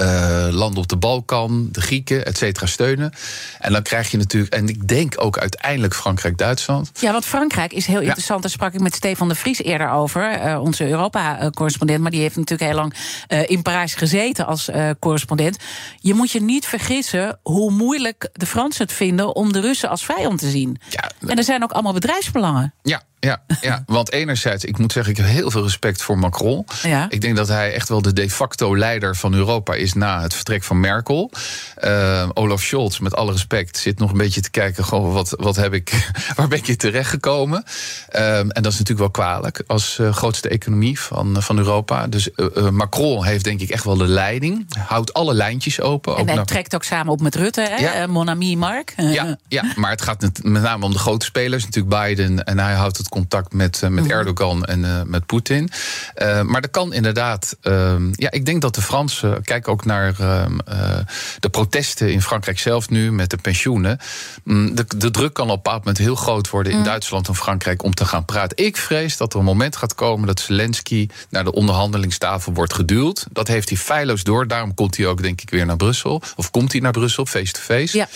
[0.00, 3.12] Uh, landen op de Balkan, de Grieken, et cetera, steunen.
[3.58, 6.90] En dan krijg je natuurlijk, en ik denk ook uiteindelijk Frankrijk-Duitsland.
[7.00, 8.42] Ja, want Frankrijk is heel interessant.
[8.42, 12.00] Daar sprak ik met Stefan de Vries eerder over, uh, onze Europa-correspondent.
[12.00, 12.94] Maar die heeft natuurlijk heel lang
[13.28, 15.56] uh, in Parijs gezeten als correspondent.
[16.00, 20.04] Je moet je niet vergissen hoe moeilijk de Fransen het vinden om de Russen als
[20.04, 20.76] vijand te zien.
[20.88, 22.74] Ja, en er zijn ook allemaal bedrijfsbelangen.
[22.82, 26.64] Ja, ja, ja, want enerzijds, ik moet zeggen, ik heb heel veel respect voor Macron.
[26.82, 27.06] Ja.
[27.08, 30.34] Ik denk dat hij echt wel de de facto leider van Europa is na het
[30.34, 31.30] vertrek van Merkel.
[31.84, 35.56] Uh, Olaf Scholz, met alle respect, zit nog een beetje te kijken: gewoon, wat, wat
[35.56, 37.64] heb ik, waar ben ik terechtgekomen?
[38.16, 42.06] Uh, en dat is natuurlijk wel kwalijk als uh, grootste economie van, van Europa.
[42.06, 42.28] Dus
[42.70, 44.66] Macron heeft denk ik echt wel de leiding.
[44.78, 46.14] Houdt alle lijntjes open.
[46.14, 46.44] En ook hij naar...
[46.44, 47.76] trekt ook samen op met Rutte, hè?
[47.76, 48.06] Ja.
[48.06, 48.94] Mon ami Mark.
[48.96, 51.64] Ja, ja, maar het gaat met name om de grote spelers.
[51.64, 54.10] Natuurlijk Biden en hij houdt het contact met, met Mhm.
[54.14, 55.70] Erdogan en met Poetin.
[56.42, 57.56] Maar er kan inderdaad.
[58.12, 59.42] ja, ik denk dat de Fransen.
[59.42, 60.14] Kijk ook naar
[61.38, 63.98] de protesten in Frankrijk zelf nu met de pensioenen.
[64.44, 66.86] Mm, De, de druk kan op een bepaald moment heel groot worden in Mhm.
[66.86, 68.64] Duitsland en Frankrijk om te gaan praten.
[68.64, 73.26] Ik vrees dat er een moment gaat komen dat Zelensky naar de onderhandelingstafel wordt geduwd.
[73.32, 74.46] Dat heeft hij feilloos door.
[74.46, 76.22] Daarom komt hij ook, denk ik, weer naar Brussel.
[76.36, 77.96] Of komt hij naar Brussel, face-to-face.
[77.96, 78.08] Ja.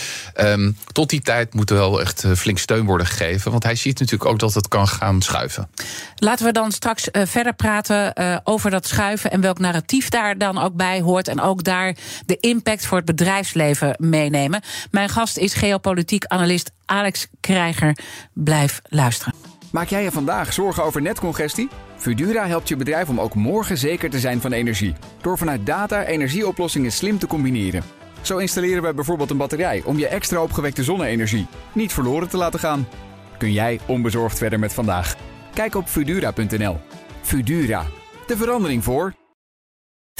[0.52, 3.50] Um, tot die tijd moet er wel echt uh, flink steun worden gegeven.
[3.50, 5.68] Want hij ziet natuurlijk ook dat het kan gaan schuiven.
[6.16, 10.58] Laten we dan straks uh, verder praten over dat schuiven en welk narratief daar dan
[10.58, 11.28] ook bij hoort.
[11.28, 14.62] En ook daar de impact voor het bedrijfsleven meenemen.
[14.90, 17.96] Mijn gast is geopolitiek analist Alex Krijger.
[18.32, 19.34] Blijf luisteren.
[19.72, 21.68] Maak jij je vandaag zorgen over netcongestie?
[21.96, 24.94] Fudura helpt je bedrijf om ook morgen zeker te zijn van energie.
[25.20, 27.82] Door vanuit data energieoplossingen slim te combineren.
[28.20, 32.60] Zo installeren we bijvoorbeeld een batterij om je extra opgewekte zonne-energie niet verloren te laten
[32.60, 32.88] gaan.
[33.38, 35.16] Kun jij onbezorgd verder met vandaag?
[35.54, 36.80] Kijk op Fudura.nl.
[37.22, 37.86] Fudura,
[38.26, 39.19] de verandering voor.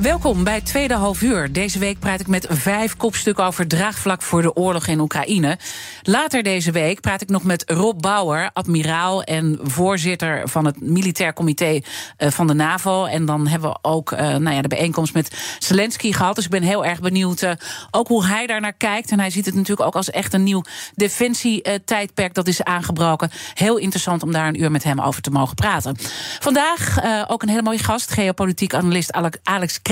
[0.00, 1.52] Welkom bij tweede half uur.
[1.52, 5.58] Deze week praat ik met vijf kopstukken over draagvlak voor de oorlog in Oekraïne.
[6.02, 11.32] Later deze week praat ik nog met Rob Bauer, admiraal en voorzitter van het Militair
[11.32, 11.80] Comité
[12.18, 13.04] van de NAVO.
[13.04, 16.34] En dan hebben we ook uh, nou ja, de bijeenkomst met Zelensky gehad.
[16.34, 17.50] Dus ik ben heel erg benieuwd uh,
[17.90, 19.10] ook hoe hij daar naar kijkt.
[19.10, 20.62] En hij ziet het natuurlijk ook als echt een nieuw
[20.94, 23.30] defensietijdperk dat is aangebroken.
[23.54, 25.96] Heel interessant om daar een uur met hem over te mogen praten.
[26.40, 29.82] Vandaag ook een hele mooie gast, geopolitiek analist Alex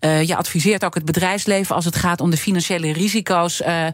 [0.00, 3.86] Uh, je adviseert ook het bedrijfsleven als het gaat om de financiële risico's uh,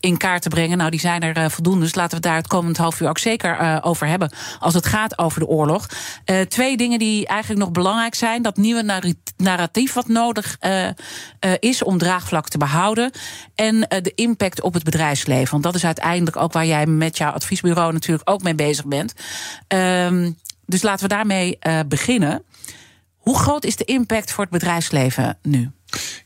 [0.00, 0.78] in kaart te brengen.
[0.78, 3.08] Nou, die zijn er uh, voldoende, dus laten we het daar het komend half uur
[3.08, 4.32] ook zeker over hebben.
[4.58, 5.86] Als het gaat over de oorlog.
[6.48, 10.58] twee dingen die eigenlijk nog belangrijk zijn: dat nieuwe narratief wat nodig
[11.58, 13.10] is om draagvlak te behouden.
[13.54, 15.50] En de impact op het bedrijfsleven.
[15.50, 19.14] Want dat is uiteindelijk ook waar jij met jouw adviesbureau natuurlijk ook mee bezig bent.
[19.68, 22.44] Um, dus laten we daarmee beginnen.
[23.22, 25.70] Hoe groot is de impact voor het bedrijfsleven nu?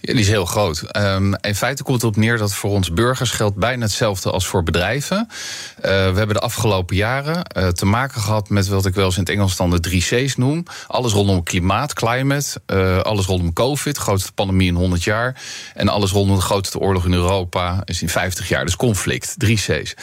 [0.01, 0.83] Ja, die is heel groot.
[0.97, 4.47] Um, in feite komt het op neer dat voor ons burgers geldt bijna hetzelfde als
[4.47, 5.29] voor bedrijven.
[5.29, 9.15] Uh, we hebben de afgelopen jaren uh, te maken gehad met wat ik wel eens
[9.17, 10.63] in het Engels dan de drie C's noem.
[10.87, 12.61] Alles rondom klimaat, climate.
[12.67, 15.43] Uh, alles rondom COVID, grootste pandemie in 100 jaar.
[15.75, 18.65] En alles rondom de grootste oorlog in Europa is in 50 jaar.
[18.65, 19.95] Dus conflict, drie C's.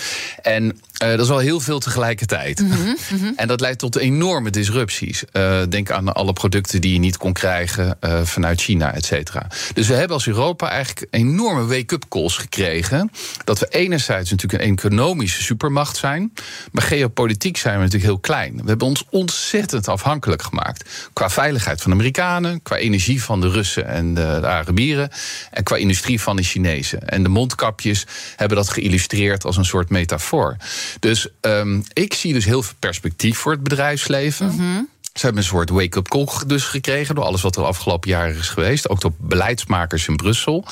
[0.41, 2.59] En dat is wel heel veel tegelijkertijd.
[2.59, 3.33] Mhm, Mm -hmm.
[3.41, 5.23] en dat leidt tot enorme disrupties.
[5.69, 9.47] denk aan alle producten die je niet kon krijgen vanuit China, et cetera.
[9.73, 13.11] Dus we hebben als Europa eigenlijk enorme wake-up calls gekregen.
[13.43, 16.33] Dat we enerzijds natuurlijk een economische supermacht zijn.
[16.71, 18.53] Maar geopolitiek zijn we natuurlijk heel klein.
[18.55, 21.09] We hebben ons ontzettend afhankelijk gemaakt.
[21.13, 22.61] Qua veiligheid van de Amerikanen.
[22.61, 25.09] Qua energie van de Russen en de, Arabieren.
[25.51, 27.09] En qua industrie van de Chinezen.
[27.09, 30.57] En de mondkapjes hebben dat geïllustreerd als een soort metafoor.
[30.99, 34.49] Dus um, ik zie dus heel veel perspectief voor het bedrijfsleven.
[34.49, 34.91] -hmm.
[35.13, 38.49] Ze hebben een soort wake-up call dus gekregen door alles wat er afgelopen jaren is
[38.49, 38.89] geweest.
[38.89, 40.65] Ook door beleidsmakers in Brussel.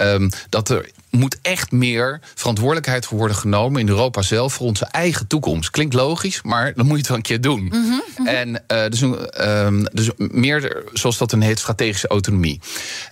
[0.00, 5.26] Um, dat er moet echt meer verantwoordelijkheid worden genomen in Europa zelf voor onze eigen
[5.26, 5.70] toekomst.
[5.70, 7.64] Klinkt logisch, maar dan moet je het wel een keer doen.
[7.64, 8.26] Mhm, mhm.
[8.26, 12.60] En uh, dus, um, dus meer, zoals dat een heet, strategische autonomie.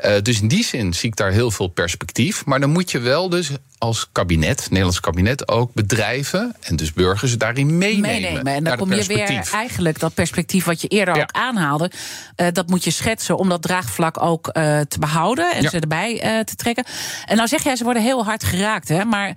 [0.04, 2.44] Uh, dus in die zin zie ik daar heel veel perspectief.
[2.44, 7.38] Maar dan moet je wel dus als kabinet, Nederlands kabinet, ook bedrijven en dus burgers
[7.38, 8.11] daarin meenemen.
[8.11, 8.54] meenemen.
[8.54, 11.90] En dan kom je weer eigenlijk dat perspectief wat je eerder ook aanhaalde.
[12.37, 14.52] Uh, dat moet je schetsen om dat draagvlak ook
[14.88, 16.84] te behouden en ze erbij te trekken.
[17.26, 19.05] En nou zeg jij, ze worden heel hard geraakt, hè?
[19.05, 19.37] Maar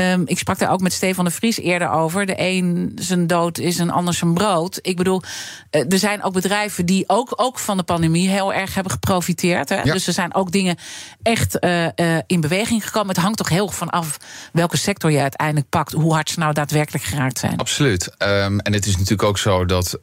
[0.00, 2.26] Um, ik sprak daar ook met Stefan de Vries eerder over.
[2.26, 4.78] De een zijn dood is een ander zijn brood.
[4.82, 5.22] Ik bedoel,
[5.70, 9.68] uh, er zijn ook bedrijven die ook, ook van de pandemie heel erg hebben geprofiteerd.
[9.68, 9.82] Hè?
[9.82, 9.92] Ja.
[9.92, 10.76] Dus er zijn ook dingen
[11.22, 13.08] echt uh, uh, in beweging gekomen.
[13.08, 14.16] Het hangt toch heel van af
[14.52, 15.92] welke sector je uiteindelijk pakt.
[15.92, 17.56] Hoe hard ze nou daadwerkelijk geraakt zijn.
[17.56, 18.10] Absoluut.
[18.18, 19.98] Um, en het is natuurlijk ook zo dat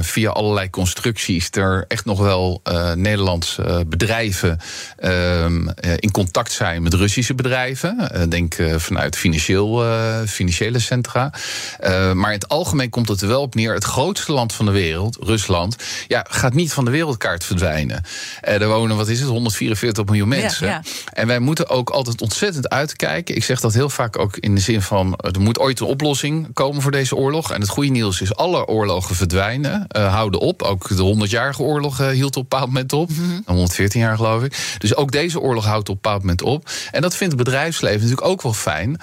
[0.00, 2.62] via allerlei constructies er echt nog wel
[2.94, 4.60] Nederlandse bedrijven
[5.04, 8.10] um, in contact zijn met Russische bedrijven.
[8.30, 11.32] denk vanuit financieel, uh, financiële centra.
[11.80, 13.74] Uh, maar in het algemeen komt het er wel op neer.
[13.74, 15.76] Het grootste land van de wereld, Rusland,
[16.08, 18.02] ja, gaat niet van de wereldkaart verdwijnen.
[18.48, 20.66] Uh, er wonen, wat is het, 144 miljoen mensen.
[20.66, 20.82] Ja, ja.
[21.12, 23.36] En wij moeten ook altijd ontzettend uitkijken.
[23.36, 25.14] Ik zeg dat heel vaak ook in de zin van...
[25.16, 27.52] er moet ooit een oplossing komen voor deze oorlog.
[27.52, 30.62] En het goede nieuws is, alle oorlogen verdwijnen, houden op.
[30.62, 33.08] Ook de 100-jarige oorlog hield op een bepaald moment op.
[33.08, 33.42] Mm -hmm.
[33.46, 34.76] 114 jaar geloof ik.
[34.78, 36.70] Dus ook deze oorlog houdt op een bepaald moment op.
[36.90, 38.98] En dat vindt het bedrijfsleven natuurlijk ook wel fijn.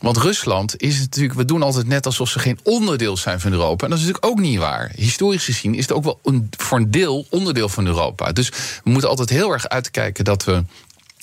[0.00, 3.84] Want Rusland is natuurlijk, we doen altijd net alsof ze geen onderdeel zijn van Europa.
[3.84, 4.92] En dat is natuurlijk ook niet waar.
[4.94, 8.32] Historisch gezien is het ook wel een, voor een deel onderdeel van Europa.
[8.32, 8.48] Dus
[8.84, 10.64] we moeten altijd heel erg uitkijken dat we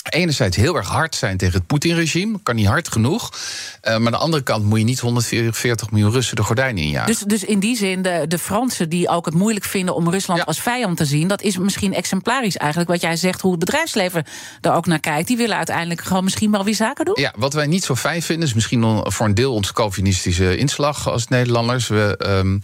[0.09, 2.39] enerzijds heel erg hard zijn tegen het Poetin-regime.
[2.43, 3.31] Kan niet hard genoeg.
[3.33, 7.07] Uh, maar aan de andere kant moet je niet 140 miljoen Russen de gordijnen injagen.
[7.07, 10.39] Dus, dus in die zin, de, de Fransen die ook het moeilijk vinden om Rusland
[10.39, 10.45] ja.
[10.45, 11.27] als vijand te zien...
[11.27, 13.41] dat is misschien exemplarisch eigenlijk wat jij zegt...
[13.41, 14.23] hoe het bedrijfsleven
[14.61, 15.27] er ook naar kijkt.
[15.27, 17.17] Die willen uiteindelijk gewoon misschien wel weer zaken doen?
[17.19, 18.47] Ja, wat wij niet zo fijn vinden...
[18.47, 21.87] is misschien voor een deel onze Calvinistische inslag als Nederlanders.
[21.87, 22.59] We, um,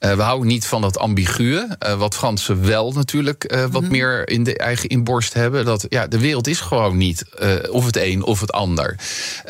[0.00, 1.66] uh, we houden niet van dat ambiguë.
[1.86, 3.88] Uh, wat Fransen wel natuurlijk wat mm -hmm.
[3.88, 5.64] meer in de eigen inborst hebben.
[5.64, 7.24] Dat ja, de wereld is gewoon niet.
[7.42, 8.96] Uh, of het een of het ander.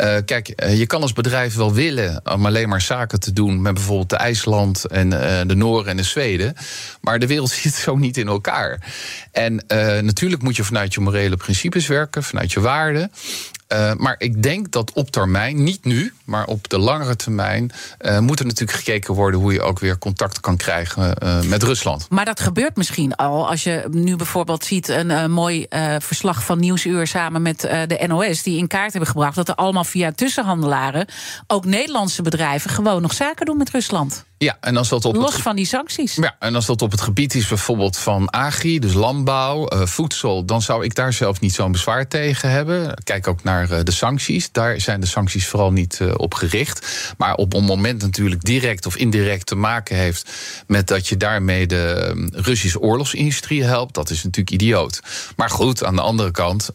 [0.00, 3.62] Uh, kijk, uh, je kan als bedrijf wel willen om alleen maar zaken te doen
[3.62, 5.10] met bijvoorbeeld de IJsland en
[5.48, 6.54] de Noorden en de Zweden.
[7.00, 8.92] Maar de wereld zit zo niet in elkaar.
[9.32, 9.64] En
[10.04, 13.10] natuurlijk moet je vanuit je morele principes werken, vanuit je waarden.
[13.72, 18.18] Uh, maar ik denk dat op termijn, niet nu, maar op de langere termijn, uh,
[18.18, 22.06] moet er natuurlijk gekeken worden hoe je ook weer contact kan krijgen uh, met Rusland.
[22.10, 23.48] Maar dat gebeurt misschien al.
[23.48, 25.66] Als je nu bijvoorbeeld ziet een mooi
[25.98, 29.84] verslag van Nieuwsuur samen met de NOS, die in kaart hebben gebracht dat er allemaal
[29.84, 31.06] via tussenhandelaren
[31.46, 34.24] ook Nederlandse bedrijven gewoon nog zaken doen met Rusland.
[34.42, 36.14] Ja, en als dat op Los het van die sancties.
[36.14, 40.44] Ja, en als dat op het gebied is bijvoorbeeld van agri, dus landbouw, uh, voedsel,
[40.44, 42.94] dan zou ik daar zelf niet zo'n bezwaar tegen hebben.
[43.04, 44.52] Kijk ook naar uh, de sancties.
[44.52, 46.86] Daar zijn de sancties vooral niet uh, op gericht.
[47.16, 50.30] Maar op een moment natuurlijk direct of indirect te maken heeft
[50.66, 55.00] met dat je daarmee de um, Russische oorlogsindustrie helpt, dat is natuurlijk idioot.
[55.36, 56.70] Maar goed, aan de andere kant,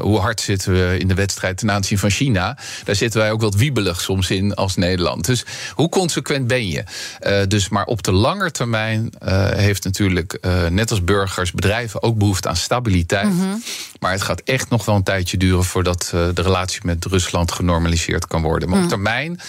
[0.00, 2.58] hoe hard zitten we in de wedstrijd ten aanzien van China?
[2.84, 5.24] Daar zitten wij ook wat wiebelig soms in als Nederland.
[5.24, 6.84] Dus hoe consequent ben je?
[7.26, 12.02] Uh, dus maar op de lange termijn uh, heeft natuurlijk, uh, net als burgers, bedrijven
[12.02, 13.32] ook behoefte aan stabiliteit.
[13.32, 13.62] Mm -hmm.
[14.00, 18.26] Maar het gaat echt nog wel een tijdje duren voordat de relatie met Rusland genormaliseerd
[18.26, 18.68] kan worden.
[18.68, 18.84] Maar mm.
[18.84, 19.40] op termijn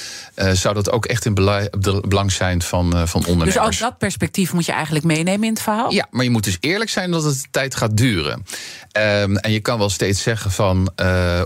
[0.53, 1.69] zou dat ook echt in belang,
[2.07, 3.55] belang zijn van, van ondernemers.
[3.69, 5.91] Dus ook dat perspectief moet je eigenlijk meenemen in het verhaal?
[5.91, 8.45] Ja, maar je moet dus eerlijk zijn dat het tijd gaat duren.
[8.97, 10.91] Um, en je kan wel steeds zeggen van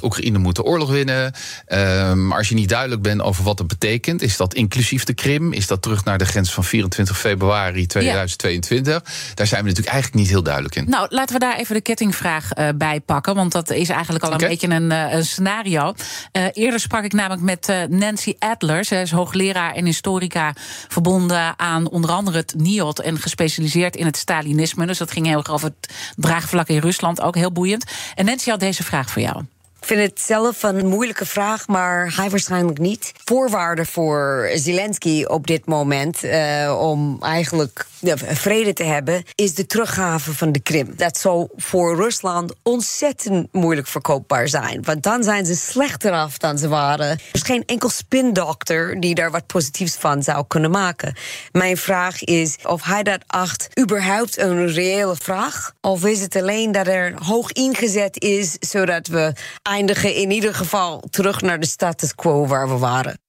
[0.01, 1.33] Oekraïne moet de oorlog winnen.
[1.67, 5.13] Um, maar als je niet duidelijk bent over wat dat betekent, is dat inclusief de
[5.13, 8.93] Krim, is dat terug naar de grens van 24 februari 2022.
[8.93, 9.01] Ja.
[9.33, 10.89] Daar zijn we natuurlijk eigenlijk niet heel duidelijk in.
[10.89, 13.35] Nou, laten we daar even de kettingvraag uh, bij pakken.
[13.35, 14.41] Want dat is eigenlijk al okay.
[14.41, 15.93] een beetje een, uh, een scenario.
[16.31, 18.85] Uh, eerder sprak ik namelijk met Nancy Adler.
[18.85, 20.53] Zij is hoogleraar en historica
[20.87, 24.85] verbonden aan onder andere het NIOD en gespecialiseerd in het Stalinisme.
[24.85, 27.85] Dus dat ging heel erg over het draagvlak in Rusland, ook heel boeiend.
[28.15, 29.43] En Nancy had deze vraag voor jou.
[29.85, 33.11] Vind het zelf een moeilijke vraag, maar hij waarschijnlijk niet.
[33.23, 40.33] Voorwaarde voor Zelensky op dit moment uh, om eigenlijk vrede te hebben, is de teruggave
[40.33, 40.93] van de Krim.
[40.95, 44.83] Dat zou voor Rusland ontzettend moeilijk verkoopbaar zijn.
[44.83, 47.09] Want dan zijn ze slechter af dan ze waren.
[47.09, 51.15] Er is geen enkel spindokter die daar wat positiefs van zou kunnen maken.
[51.51, 55.73] Mijn vraag is of hij dat acht überhaupt een reële vraag.
[55.81, 59.33] Of is het alleen dat er hoog ingezet is zodat we
[59.75, 63.19] eindigen in ieder geval terug naar de status quo waar we waren.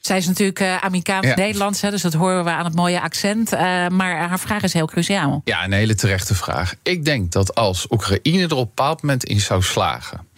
[0.00, 3.52] Zij is natuurlijk uh, Amerikaans-Nederlands, dus dat horen we aan het mooie accent.
[3.52, 5.40] Uh, maar haar vraag is heel cruciaal.
[5.44, 6.74] Ja, een hele terechte vraag.
[6.82, 10.28] Ik denk dat als Oekraïne er op een bepaald moment in zou slagen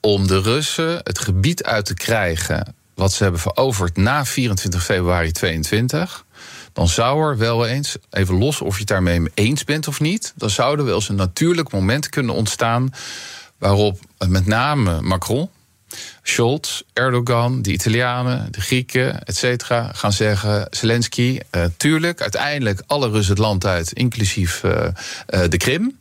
[0.00, 5.32] om de Russen het gebied uit te krijgen wat ze hebben veroverd na 24 februari
[5.32, 6.24] 22
[6.72, 10.32] dan zou er wel eens, even los of je het daarmee eens bent of niet,
[10.36, 12.90] dan zou er wel eens een natuurlijk moment kunnen ontstaan
[13.62, 13.98] waarop
[14.28, 15.48] met name Macron,
[16.22, 23.10] Scholz, Erdogan, de Italianen, de Grieken, et cetera, gaan zeggen: Zelensky, uh, tuurlijk, uiteindelijk alle
[23.10, 24.72] Russen het land uit, inclusief uh,
[25.26, 25.98] de Krim.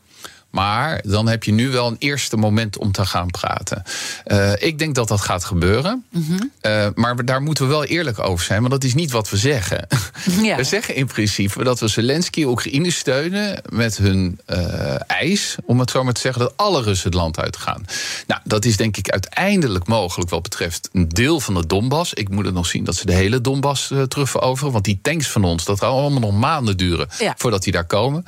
[0.51, 3.83] Maar dan heb je nu wel een eerste moment om te gaan praten.
[4.27, 6.05] Uh, ik denk dat dat gaat gebeuren.
[6.09, 6.51] Mm -hmm.
[6.61, 8.59] uh, maar daar moeten we wel eerlijk over zijn.
[8.59, 9.87] Want dat is niet wat we zeggen.
[10.41, 10.55] Ja.
[10.55, 15.91] We zeggen in principe dat we Zelensky Oekraïne steunen met hun uh, eis, om het
[15.91, 17.85] zo maar te zeggen, dat alle Russen het land uitgaan.
[18.27, 22.13] Nou, dat is denk ik uiteindelijk mogelijk wat betreft een deel van de Donbass.
[22.13, 24.71] Ik moet het nog zien dat ze de hele Donbass terug veroveren.
[24.71, 27.33] Want die tanks van ons, dat gaat allemaal nog maanden duren ja.
[27.37, 28.25] voordat die daar komen.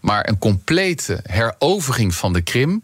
[0.00, 1.20] Maar een complete
[1.58, 2.82] herovering van de Krim,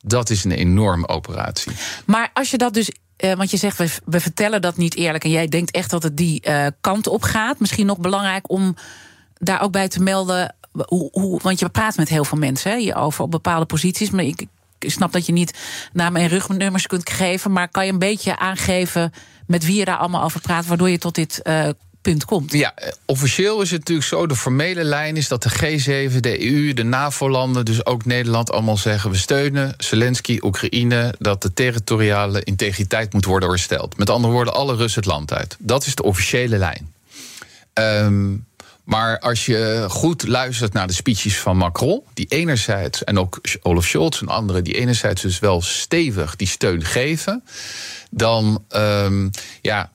[0.00, 1.72] dat is een enorme operatie.
[2.06, 5.24] Maar als je dat dus uh, want je zegt, we, we, vertellen dat niet eerlijk.
[5.24, 7.60] En jij denkt echt dat het die uh, kant op gaat.
[7.60, 8.76] Misschien nog belangrijk om
[9.34, 10.54] daar ook bij te melden.
[10.72, 14.10] Hoe, hoe, want je praat met heel veel mensen hè, hierover op bepaalde posities.
[14.10, 14.46] Maar ik,
[14.78, 15.58] ik snap dat je niet
[15.92, 17.52] namen en rugnummers kunt geven.
[17.52, 19.12] Maar kan je een beetje aangeven
[19.46, 20.66] met wie je daar allemaal over praat.
[20.66, 21.68] Waardoor je tot dit uh,
[22.04, 22.52] punt komt.
[22.52, 24.26] Ja, officieel is het natuurlijk zo.
[24.26, 28.76] De formele lijn is dat de G7, de EU, de NAVO-landen, dus ook Nederland, allemaal
[28.76, 33.96] zeggen: we steunen Zelensky, Oekraïne, dat de territoriale integriteit moet worden hersteld.
[33.96, 35.56] Met andere woorden, alle Russen het land uit.
[35.58, 36.92] Dat is de officiële lijn.
[37.74, 38.46] Um,
[38.84, 43.86] maar als je goed luistert naar de speeches van Macron, die enerzijds, en ook Olaf
[43.86, 47.44] Scholz en anderen, die enerzijds dus wel stevig die steun geven,
[48.10, 49.90] dan um, ja,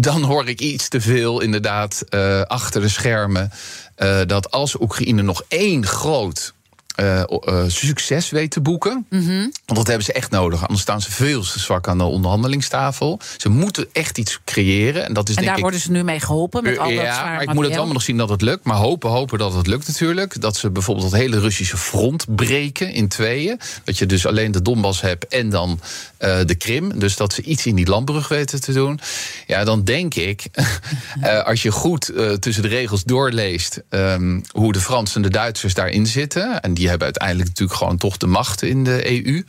[0.00, 3.50] dan hoor ik iets te veel inderdaad uh, achter de schermen.
[3.98, 6.54] Uh, dat als Oekraïne nog één groot
[7.00, 9.06] uh, uh, succes weet te boeken.
[9.10, 9.40] Mm -hmm.
[9.40, 10.62] Want dat hebben ze echt nodig.
[10.62, 13.20] Anders staan ze veel te zwak aan de onderhandelingstafel.
[13.36, 15.04] Ze moeten echt iets creëren.
[15.04, 16.62] En, dat is, en denk daar ik, worden ze nu mee geholpen.
[16.62, 18.64] Met al ja, dat maar ik moet het allemaal nog zien dat het lukt.
[18.64, 20.40] Maar hopen, hopen dat het lukt natuurlijk.
[20.40, 23.60] Dat ze bijvoorbeeld het hele Russische front breken in tweeën.
[23.84, 25.80] Dat je dus alleen de Donbass hebt en dan
[26.18, 26.98] de Krim.
[26.98, 29.00] Dus dat ze iets in die landbrug weten te doen.
[29.46, 30.44] Ja, dan denk ik,
[31.44, 33.82] als je goed tussen de regels doorleest...
[33.90, 36.60] Um, hoe de Fransen en de Duitsers daarin zitten...
[36.60, 39.44] en die hebben uiteindelijk natuurlijk gewoon toch de macht in de EU...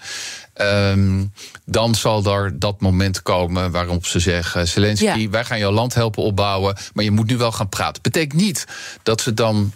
[0.62, 1.34] Um,
[1.66, 5.30] dan zal er dat moment komen waarop ze zeggen: Zelensky, ja.
[5.30, 8.02] wij gaan jouw land helpen opbouwen, maar je moet nu wel gaan praten.
[8.02, 8.66] Betekent niet
[9.04, 9.74] dat ze dan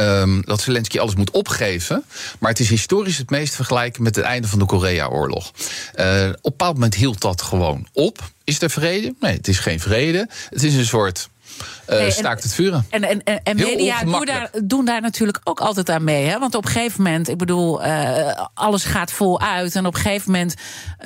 [0.00, 2.04] Um, dat Zelensky alles moet opgeven.
[2.38, 5.44] Maar het is historisch het meest vergelijken met het einde van de Korea-oorlog.
[5.44, 8.30] Uh, op een bepaald moment hield dat gewoon op.
[8.44, 9.14] Is er vrede?
[9.20, 10.28] Nee, het is geen vrede.
[10.50, 11.28] Het is een soort
[11.88, 12.86] uh, nee, staakt het vuren.
[12.90, 16.24] En, en, en, en media doen daar, doen daar natuurlijk ook altijd aan mee.
[16.24, 16.38] Hè?
[16.38, 19.76] Want op een gegeven moment, ik bedoel, uh, alles gaat vol uit.
[19.76, 20.54] En op een gegeven moment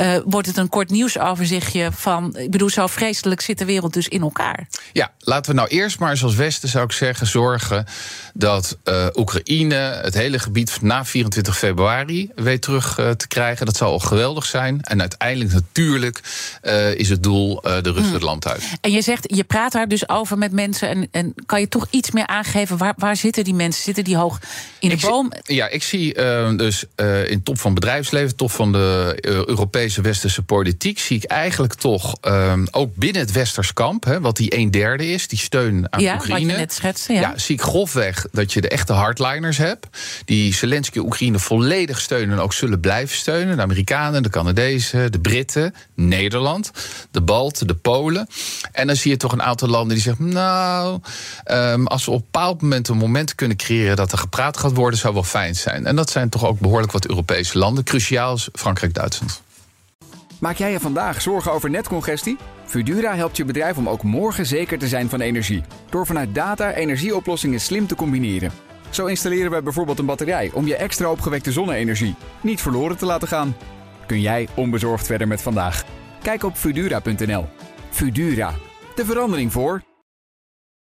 [0.01, 2.37] uh, wordt het een kort nieuwsoverzichtje van.
[2.37, 4.69] Ik bedoel, zo vreselijk zit de wereld dus in elkaar.
[4.93, 7.85] Ja, laten we nou eerst maar eens als Westen, zou ik zeggen, zorgen
[8.35, 8.79] dat
[9.15, 13.67] Oekraïne het hele gebied na 24 februari weet terug te krijgen.
[13.67, 14.83] Dat zal al geweldig zijn.
[14.83, 16.21] En uiteindelijk natuurlijk
[16.97, 18.13] is het doel de Russen hmm.
[18.13, 18.63] het land uit.
[18.81, 20.66] En je zegt, je praat daar dus over met mensen.
[20.75, 22.77] En, en kan je toch iets meer aangeven?
[22.77, 23.83] Waar, waar zitten die mensen?
[23.83, 24.41] Zitten die hoog
[24.79, 25.33] in de ik boom?
[25.43, 29.33] Zie, ja, ik zie uh, dus uh, in top van bedrijfsleven, top van de uh,
[29.45, 34.37] Europese westerse politiek, zie ik eigenlijk toch ehm, ook binnen het westers kamp, hè, wat
[34.37, 36.47] die een derde is, die steun aan ja, Oekraïne.
[36.47, 37.21] Wat je net schetste, ja.
[37.21, 39.87] ja, zie ik grofweg dat je de echte hardliners hebt,
[40.25, 43.57] die Zelensky Oekraïne volledig steunen en ook zullen blijven steunen.
[43.57, 46.71] De Amerikanen, de Canadezen, de Britten, Nederland,
[47.11, 48.29] de Balten, de Polen.
[48.73, 50.56] En dan zie je toch een aantal landen die zeggen, nou,
[51.51, 54.75] um, als we op een bepaald moment een moment kunnen creëren dat er gepraat gaat
[54.75, 55.87] worden, zou wel fijn zijn.
[55.87, 57.85] En dat zijn toch ook behoorlijk wat Europese landen.
[57.85, 59.43] Cruciaal is Frankrijk, Duitsland.
[60.39, 62.37] Maak jij je vandaag zorgen over netcongestie?
[62.65, 65.63] Fudura helpt je bedrijf om ook morgen zeker te zijn van energie.
[65.91, 68.53] Door vanuit data energieoplossingen slim te combineren.
[68.91, 73.29] Zo installeren we bijvoorbeeld een batterij om je extra opgewekte zonne-energie niet verloren te laten
[73.29, 73.57] gaan.
[74.07, 75.85] Kun jij onbezorgd verder met vandaag?
[76.23, 77.47] Kijk op Fudura.nl.
[77.91, 78.55] Fudura,
[78.95, 79.83] de verandering voor.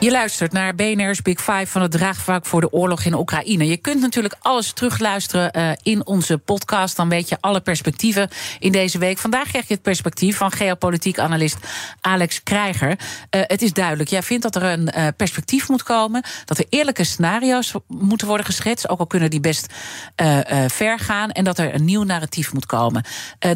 [0.00, 3.66] Je luistert naar BNR's Big Five van het draagvlak voor de oorlog in Oekraïne.
[3.66, 6.96] Je kunt natuurlijk alles terugluisteren uh, in onze podcast.
[6.96, 9.18] Dan weet je alle perspectieven in deze week.
[9.18, 11.56] Vandaag krijg je het perspectief van geopolitiek analist
[12.00, 12.88] Alex Krijger.
[12.88, 12.96] Uh,
[13.30, 16.22] het is duidelijk, jij vindt dat er een uh, perspectief moet komen.
[16.44, 18.88] Dat er eerlijke scenario's moeten worden geschetst.
[18.88, 19.74] Ook al kunnen die best
[20.66, 21.30] ver gaan.
[21.30, 23.04] En dat er een nieuw narratief moet komen.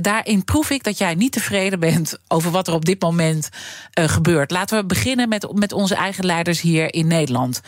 [0.01, 3.49] daarin proef ik dat jij niet tevreden bent over wat er op dit moment
[3.93, 4.51] gebeurt.
[4.51, 7.61] Laten we beginnen met, met onze eigen leiders hier in Nederland.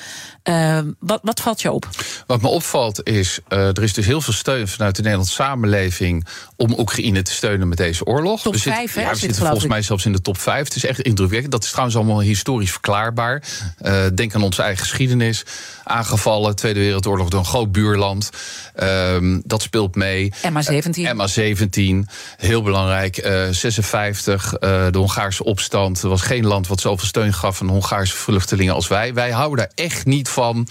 [0.44, 1.88] Uh, wat, wat, valt je op?
[2.26, 6.26] Wat me opvalt is, uh, er is dus heel veel steun vanuit de Nederlandse samenleving
[6.56, 8.42] om Oekraïne te steunen met deze oorlog.
[8.42, 9.70] Top we zitten, vijf, ja, we zitten volgens ik.
[9.70, 10.64] mij zelfs in de top 5.
[10.64, 11.52] Het is echt indrukwekkend.
[11.52, 13.42] Dat is trouwens allemaal historisch verklaarbaar.
[13.82, 15.44] Uh, denk aan onze eigen geschiedenis.
[15.84, 18.30] Aangevallen, Tweede Wereldoorlog door een groot buurland.
[18.76, 20.32] Uh, dat speelt mee.
[20.34, 21.00] MA17.
[21.16, 23.14] MA17, heel belangrijk.
[23.50, 26.02] 56, de Hongaarse opstand.
[26.02, 29.14] Er was geen land wat zoveel steun gaf aan Hongaarse vluchtelingen als wij.
[29.14, 30.68] Wij houden daar echt niet van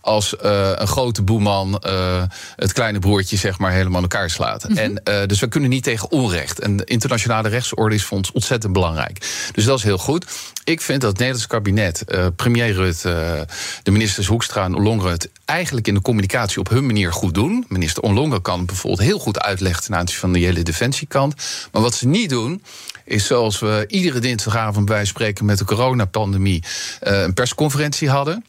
[0.00, 2.22] als uh, een grote boeman uh,
[2.56, 4.68] het kleine broertje zeg maar helemaal in elkaar slaat.
[4.68, 4.84] Mm -hmm.
[4.84, 6.58] En uh, dus we kunnen niet tegen onrecht.
[6.58, 9.48] En de internationale rechtsorde is voor ons ontzettend belangrijk.
[9.52, 10.26] Dus dat is heel goed.
[10.64, 12.04] Ik vind dat het Nederlandse kabinet,
[12.36, 13.46] premier Rutte,
[13.82, 17.64] de ministers Hoekstra en Ollongren het eigenlijk in de communicatie op hun manier goed doen.
[17.68, 21.34] Minister Ollongren kan bijvoorbeeld heel goed uitleggen ten aanzien van de hele defensiekant.
[21.72, 22.62] Maar wat ze niet doen,
[23.08, 26.62] is zoals we iedere dinsdagavond bij spreken met de coronapandemie
[27.02, 28.44] uh, een persconferentie hadden.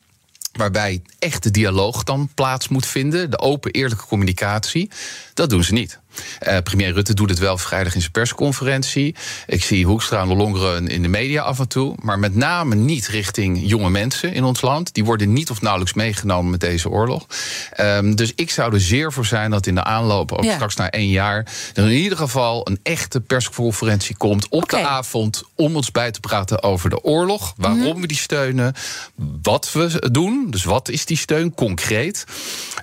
[0.51, 4.89] Waarbij echt de dialoog dan plaats moet vinden, de open, eerlijke communicatie.
[5.33, 5.99] Dat doen ze niet.
[6.47, 9.15] Uh, premier Rutte doet het wel vrijdag in zijn persconferentie.
[9.47, 11.95] Ik zie Hoekstra en Longeren in de media af en toe.
[12.01, 14.93] Maar met name niet richting jonge mensen in ons land.
[14.93, 17.25] Die worden niet of nauwelijks meegenomen met deze oorlog.
[17.79, 20.53] Um, dus ik zou er zeer voor zijn dat in de aanloop, ook ja.
[20.53, 21.47] straks na één jaar...
[21.73, 24.81] er in ieder geval een echte persconferentie komt op okay.
[24.81, 25.43] de avond...
[25.55, 27.53] om ons bij te praten over de oorlog.
[27.57, 28.01] Waarom mm -hmm.
[28.01, 28.73] we die steunen.
[29.41, 30.47] Wat we doen.
[30.49, 32.23] Dus wat is die steun concreet?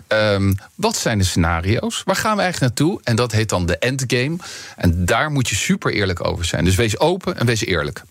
[0.09, 2.03] Um, wat zijn de scenario's?
[2.05, 3.01] Waar gaan we eigenlijk naartoe?
[3.05, 4.37] En dat heet dan de endgame.
[4.77, 6.65] En daar moet je super eerlijk over zijn.
[6.65, 8.03] Dus wees open en wees eerlijk.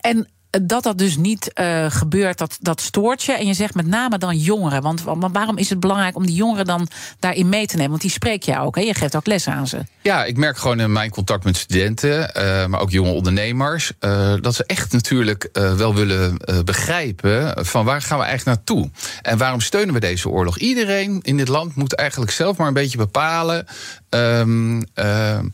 [0.00, 0.28] En
[0.60, 3.32] dat dat dus niet uh, gebeurt, dat, dat stoort je.
[3.32, 4.82] En je zegt met name dan jongeren.
[4.82, 7.90] Want, want waarom is het belangrijk om die jongeren dan daarin mee te nemen?
[7.90, 8.80] Want die spreek je ook, hè?
[8.80, 9.78] je geeft ook les aan ze.
[10.02, 14.34] Ja, ik merk gewoon in mijn contact met studenten, uh, maar ook jonge ondernemers, uh,
[14.40, 18.90] dat ze echt natuurlijk wel willen begrijpen van waar gaan we eigenlijk naartoe?
[19.22, 20.58] En waarom steunen we deze oorlog?
[20.58, 23.66] Iedereen in dit land moet eigenlijk zelf maar een beetje bepalen
[24.14, 25.50] Um, um,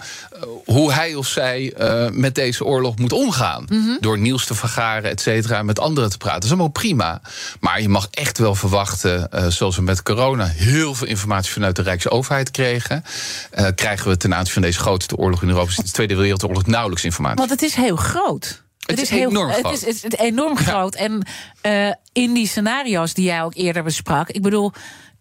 [0.64, 3.66] hoe hij of zij uh, met deze oorlog moet omgaan.
[3.68, 3.96] Mm -hmm.
[4.00, 6.40] Door nieuws te vergaren, et cetera, met anderen te praten.
[6.40, 7.20] Dat is allemaal prima.
[7.60, 11.76] Maar je mag echt wel verwachten, uh, zoals we met corona heel veel informatie vanuit
[11.76, 13.04] de Rijksoverheid kregen.
[13.58, 17.04] Uh, krijgen we ten aanzien van deze grootste oorlog in Europa, de Tweede Wereldoorlog, nauwelijks
[17.04, 17.38] informatie.
[17.38, 18.62] Want het is heel groot.
[18.78, 19.64] Het, het is, heel enorm groot.
[19.80, 20.94] Het is, het is enorm groot.
[20.94, 21.00] Ja.
[21.00, 21.26] En
[21.62, 24.72] uh, in die scenario's die jij ook eerder besprak, ik bedoel.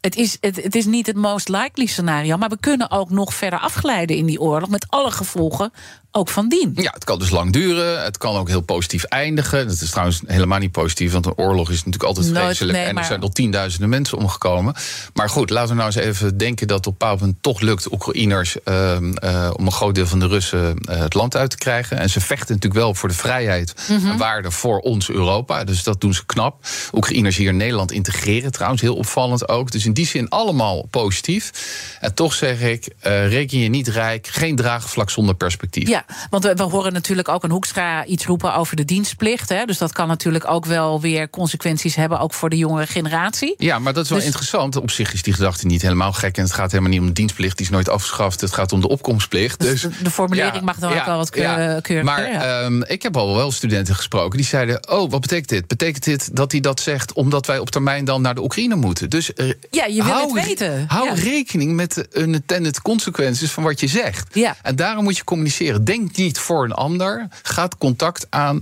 [0.01, 3.33] Het is, het, het is niet het most likely scenario, maar we kunnen ook nog
[3.33, 5.71] verder afglijden in die oorlog met alle gevolgen
[6.12, 6.72] ook van dien.
[6.76, 8.03] Ja, het kan dus lang duren.
[8.03, 9.68] Het kan ook heel positief eindigen.
[9.68, 12.74] Dat is trouwens helemaal niet positief, want een oorlog is natuurlijk altijd Nooit, vreselijk.
[12.74, 13.05] nee, en er maar...
[13.05, 14.76] zijn al tienduizenden mensen omgekomen.
[15.14, 17.62] Maar goed, laten we nou eens even denken dat het op een bepaald moment toch
[17.62, 18.91] lukt Oekraïners uh,
[19.24, 21.97] uh, om een groot deel van de Russen uh, het land uit te krijgen.
[21.97, 24.12] En ze vechten natuurlijk wel voor de vrijheid mm -hmm.
[24.12, 25.64] en waarde voor ons Europa.
[25.64, 26.66] Dus dat doen ze knap.
[26.93, 29.72] Oekraïners hier in Nederland integreren trouwens, heel opvallend ook.
[29.72, 31.51] Dus in die zin allemaal positief.
[31.99, 35.88] En toch zeg ik, reken je niet rijk, geen draagvlak zonder perspectief.
[35.88, 39.49] Ja, want we, we, horen natuurlijk ook een Hoekstra iets roepen over de dienstplicht.
[39.49, 39.66] Hè?
[39.66, 43.55] Dus dat kan natuurlijk ook wel weer consequenties hebben, ook voor de jongere generatie.
[43.58, 44.28] Ja, maar dat is wel dus...
[44.28, 44.76] interessant.
[44.76, 46.38] Op zich is die gedachte niet helemaal gek.
[46.38, 48.41] En het gaat helemaal niet om de dienstplicht, die is nooit afgeschaft.
[48.41, 49.60] Het gaat om de opkomstplicht.
[49.60, 52.03] Dus, dus de, de formulering ja, mag dan ja, ook wel wat keur, ja, keuriger.
[52.03, 55.68] Maar um, ik heb al wel studenten gesproken die zeiden: Oh, wat betekent dit?
[55.68, 59.10] Betekent dit dat hij dat zegt omdat wij op termijn dan naar de Oekraïne moeten?
[59.10, 60.86] Dus uh, ja, je wil hou, het weten.
[60.88, 64.36] Hou rekening met de unintended consequences van wat je zegt.
[64.36, 64.55] Ja.
[64.62, 65.84] En daarom moet je communiceren.
[65.88, 67.27] Denk niet voor een ander.
[67.41, 68.59] Gaat contact aan.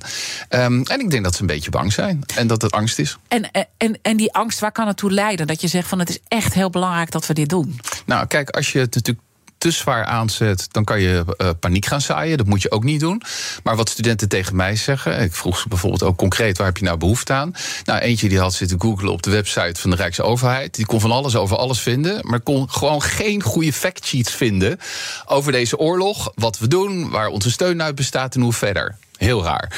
[0.49, 2.23] Um, en ik denk dat ze een beetje bang zijn.
[2.36, 3.17] En dat het angst is.
[3.28, 5.47] En, en, en die angst, waar kan het toe leiden?
[5.47, 7.80] Dat je zegt van het is echt heel belangrijk dat we dit doen.
[8.05, 9.24] Nou, kijk, als je het natuurlijk
[9.66, 12.38] te zwaar aanzet, dan kan je uh, paniek gaan zaaien.
[12.38, 13.22] Dat moet je ook niet doen.
[13.63, 16.84] Maar wat studenten tegen mij zeggen, ik vroeg ze bijvoorbeeld ook concreet: waar heb je
[16.84, 17.53] nou behoefte aan?
[17.84, 20.76] Nou, eentje die had zitten googlen op de website van de Rijksoverheid.
[20.76, 24.80] Die kon van alles over alles vinden, maar kon gewoon geen goede factsheets vinden
[25.26, 28.95] over deze oorlog, wat we doen, waar onze steun uit bestaat en hoe verder.
[29.18, 29.72] Heel raar.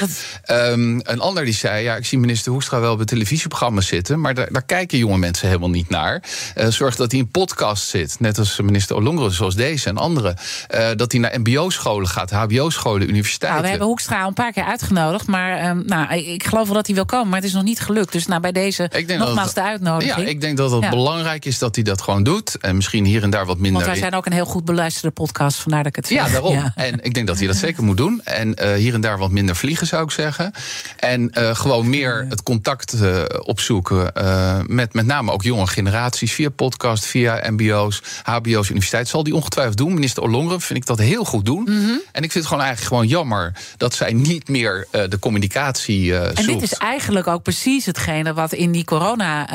[0.50, 4.20] Um, een ander die zei: Ja, ik zie minister Hoekstra wel bij televisieprogramma's zitten.
[4.20, 6.22] maar daar, daar kijken jonge mensen helemaal niet naar.
[6.56, 8.20] Uh, zorg dat hij in podcast zit.
[8.20, 10.36] Net als minister Olongro, zoals deze en anderen.
[10.74, 13.48] Uh, dat hij naar MBO-scholen gaat, HBO-scholen, universiteiten.
[13.48, 15.26] Nou, we hebben Hoekstra al een paar keer uitgenodigd.
[15.26, 17.28] Maar um, nou, ik geloof wel dat hij wil komen.
[17.28, 18.12] Maar het is nog niet gelukt.
[18.12, 20.16] Dus nou, bij deze nogmaals de uitnodiging.
[20.16, 20.90] Ja, ik denk dat het ja.
[20.90, 22.56] belangrijk is dat hij dat gewoon doet.
[22.60, 23.72] En misschien hier en daar wat minder.
[23.72, 25.58] Want wij zijn ook een heel goed beluisterde podcast.
[25.58, 26.54] Vandaar dat ik het Ja, daarom.
[26.54, 26.72] Ja.
[26.74, 28.20] En ik denk dat hij dat zeker moet doen.
[28.24, 30.52] En uh, hier en daar wat minder vliegen, zou ik zeggen.
[30.96, 36.32] En uh, gewoon meer het contact uh, opzoeken uh, met met name ook jonge generaties.
[36.32, 39.08] Via podcast, via MBO's, HBO's, universiteit.
[39.08, 39.94] Zal die ongetwijfeld doen.
[39.94, 41.62] Minister Ollongren vind ik dat heel goed doen.
[41.62, 42.00] Mm -hmm.
[42.12, 46.46] En ik vind het gewoon eigenlijk gewoon jammer dat zij niet meer de communicatie En
[46.46, 49.48] dit is eigenlijk ook precies hetgene wat in die corona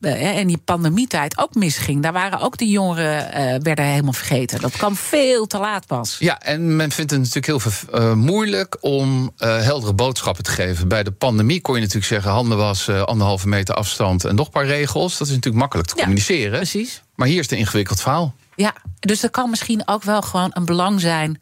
[0.00, 2.02] en die pandemietijd ook misging.
[2.02, 4.60] Daar waren ook de jongeren werden helemaal vergeten.
[4.60, 6.16] Dat kwam veel te laat pas.
[6.18, 10.88] Ja, en men vindt het natuurlijk heel moeilijk om uh, heldere boodschappen te geven.
[10.88, 14.52] Bij de pandemie kon je natuurlijk zeggen: handen wassen, anderhalve meter afstand en nog een
[14.52, 15.18] paar regels.
[15.18, 16.50] Dat is natuurlijk makkelijk te ja, communiceren.
[16.50, 17.02] Precies.
[17.14, 18.34] Maar hier is het een ingewikkeld verhaal.
[18.56, 21.40] Ja, dus er kan misschien ook wel gewoon een belang zijn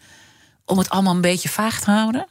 [0.65, 2.27] om het allemaal een beetje vaag te houden.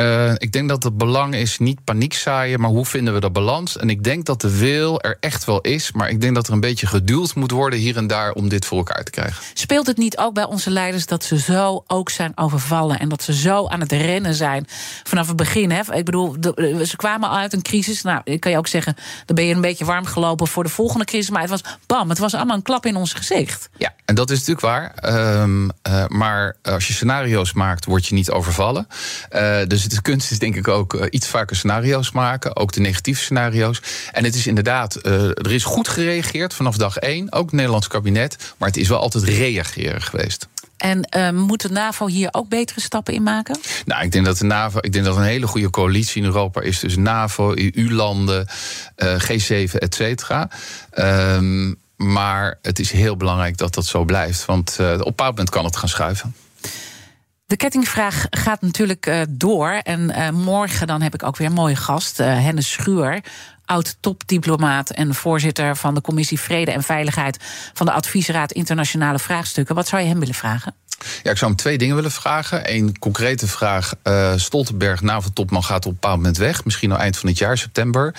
[0.00, 3.32] Uh, ik denk dat het belang is niet paniek zaaien, maar hoe vinden we dat
[3.32, 3.76] balans?
[3.76, 6.52] En ik denk dat de wil er echt wel is, maar ik denk dat er
[6.52, 9.42] een beetje geduwd moet worden hier en daar om dit voor elkaar te krijgen.
[9.54, 13.22] Speelt het niet ook bij onze leiders dat ze zo ook zijn overvallen en dat
[13.22, 14.66] ze zo aan het rennen zijn
[15.02, 15.70] vanaf het begin?
[15.70, 15.94] Hè?
[15.94, 18.02] Ik bedoel, de, ze kwamen al uit een crisis.
[18.02, 20.70] Nou, ik kan je ook zeggen, dan ben je een beetje warm gelopen voor de
[20.70, 23.68] volgende crisis, maar het was bam, het was allemaal een klap in ons gezicht.
[23.76, 25.14] Ja, en dat is natuurlijk waar.
[25.42, 28.86] Um, uh, maar als je scenario's maakt, word je niet overvallen.
[29.32, 32.56] Uh, dus het is kunst is denk ik ook uh, iets vaker scenario's maken.
[32.56, 33.82] Ook de negatieve scenario's.
[34.12, 37.32] En het is inderdaad, uh, er is goed gereageerd vanaf dag één.
[37.32, 38.54] Ook het Nederlands kabinet.
[38.58, 40.48] Maar het is wel altijd reageren geweest.
[40.76, 43.58] En uh, moet de NAVO hier ook betere stappen in maken?
[43.84, 46.60] Nou, ik denk dat de NAVO, ik denk dat een hele goede coalitie in Europa
[46.60, 48.48] is tussen NAVO, EU-landen,
[49.04, 50.50] G7, et cetera.
[50.94, 54.44] Um, maar het is heel belangrijk dat dat zo blijft.
[54.44, 56.34] Want op een bepaald moment kan het gaan schuiven.
[57.46, 59.70] De kettingvraag gaat natuurlijk uh, door.
[59.70, 63.20] En uh, morgen dan heb ik ook weer een mooie gast, uh, Hennis Schuur.
[63.64, 67.38] Oud-topdiplomaat en voorzitter van de Commissie Vrede en Veiligheid
[67.72, 69.74] van de Adviesraad Internationale Vraagstukken.
[69.74, 70.74] Wat zou je hem willen vragen?
[71.22, 72.74] Ja, ik zou hem twee dingen willen vragen.
[72.74, 73.94] Eén concrete vraag.
[74.36, 76.64] Stoltenberg, NAVO-topman, gaat op een bepaald moment weg.
[76.64, 78.14] Misschien al eind van het jaar, september.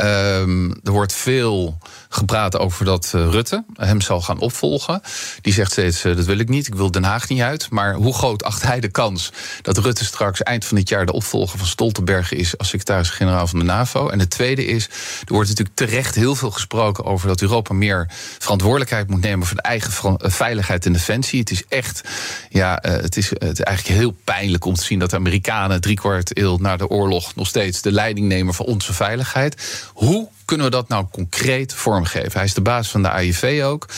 [0.00, 1.78] Um, er wordt veel
[2.12, 5.02] gepraat over dat uh, Rutte hem zal gaan opvolgen.
[5.40, 7.70] Die zegt steeds, uh, dat wil ik niet, ik wil Den Haag niet uit.
[7.70, 9.32] Maar hoe groot acht hij de kans
[9.62, 11.06] dat Rutte straks eind van het jaar...
[11.06, 14.08] de opvolger van Stoltenberg is als secretaris-generaal van de NAVO?
[14.08, 14.84] En het tweede is,
[15.24, 17.04] er wordt natuurlijk terecht heel veel gesproken...
[17.04, 18.06] over dat Europa meer
[18.38, 19.46] verantwoordelijkheid moet nemen...
[19.46, 21.40] voor de eigen veiligheid en defensie.
[21.40, 22.00] Het is echt
[22.48, 26.56] ja, het, is, het eigenlijk heel pijnlijk om te zien dat de Amerikanen driekwart eeuw
[26.56, 29.88] na de oorlog nog steeds de leiding nemen voor onze veiligheid.
[29.94, 32.32] Hoe kunnen we dat nou concreet vormgeven?
[32.32, 33.88] Hij is de baas van de AIV ook,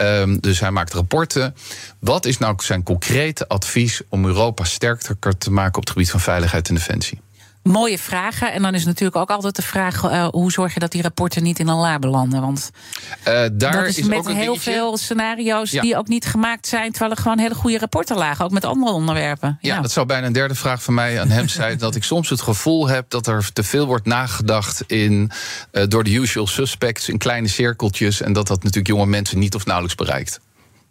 [0.00, 1.54] um, dus hij maakt rapporten.
[1.98, 6.20] Wat is nou zijn concrete advies om Europa sterker te maken op het gebied van
[6.20, 7.20] veiligheid en defensie?
[7.62, 8.52] Mooie vragen.
[8.52, 11.42] En dan is natuurlijk ook altijd de vraag: uh, hoe zorg je dat die rapporten
[11.42, 12.40] niet in een la belanden?
[12.40, 12.70] Want
[13.18, 14.70] uh, daar dat is, is met ook heel dingetje.
[14.70, 15.82] veel scenario's ja.
[15.82, 18.92] die ook niet gemaakt zijn, terwijl er gewoon hele goede rapporten lagen, ook met andere
[18.92, 19.58] onderwerpen.
[19.60, 19.80] Ja, ja.
[19.80, 22.40] dat zou bijna een derde vraag van mij aan hem zijn: dat ik soms het
[22.40, 25.30] gevoel heb dat er te veel wordt nagedacht in,
[25.72, 28.20] uh, door de usual suspects in kleine cirkeltjes.
[28.20, 30.40] En dat dat natuurlijk jonge mensen niet of nauwelijks bereikt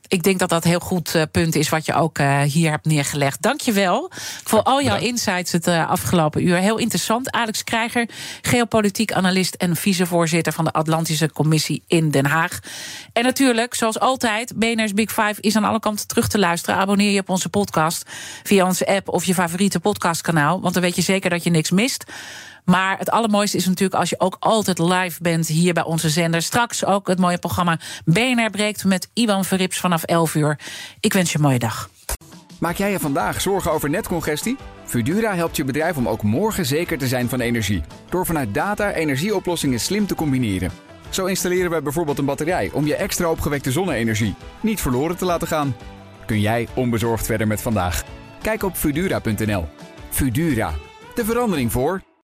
[0.09, 2.69] ik denk dat dat een heel goed uh, punt is wat je ook uh, hier
[2.69, 3.41] hebt neergelegd.
[3.41, 4.11] Dank je wel
[4.43, 6.57] voor al jouw insights het uh, afgelopen uur.
[6.57, 7.31] Heel interessant.
[7.31, 8.09] Alex Krijger,
[8.41, 12.59] geopolitiek analist en vicevoorzitter van de Atlantische Commissie in Den Haag.
[13.13, 16.79] En natuurlijk, zoals altijd, BNR's Big Five is aan alle kanten terug te luisteren.
[16.79, 18.09] Abonneer je op onze podcast
[18.43, 20.61] via onze app of je favoriete podcastkanaal.
[20.61, 22.03] Want dan weet je zeker dat je niks mist.
[22.69, 26.41] Maar het allermooiste is natuurlijk als je ook altijd live bent hier bij onze zender.
[26.41, 30.59] Straks ook het mooie programma BNR breekt met Iwan Verrips vanaf 11 uur.
[30.99, 31.89] Ik wens je een mooie dag.
[32.59, 34.57] Maak jij je vandaag zorgen over netcongestie?
[34.85, 37.83] Fudura helpt je bedrijf om ook morgen zeker te zijn van energie.
[38.09, 40.71] Door vanuit data energieoplossingen slim te combineren.
[41.09, 45.47] Zo installeren wij bijvoorbeeld een batterij om je extra opgewekte zonne-energie niet verloren te laten
[45.47, 45.75] gaan.
[46.25, 48.03] Kun jij onbezorgd verder met vandaag?
[48.41, 49.67] Kijk op Fudura.nl.
[50.09, 50.73] Fudura,
[51.15, 52.01] de verandering voor.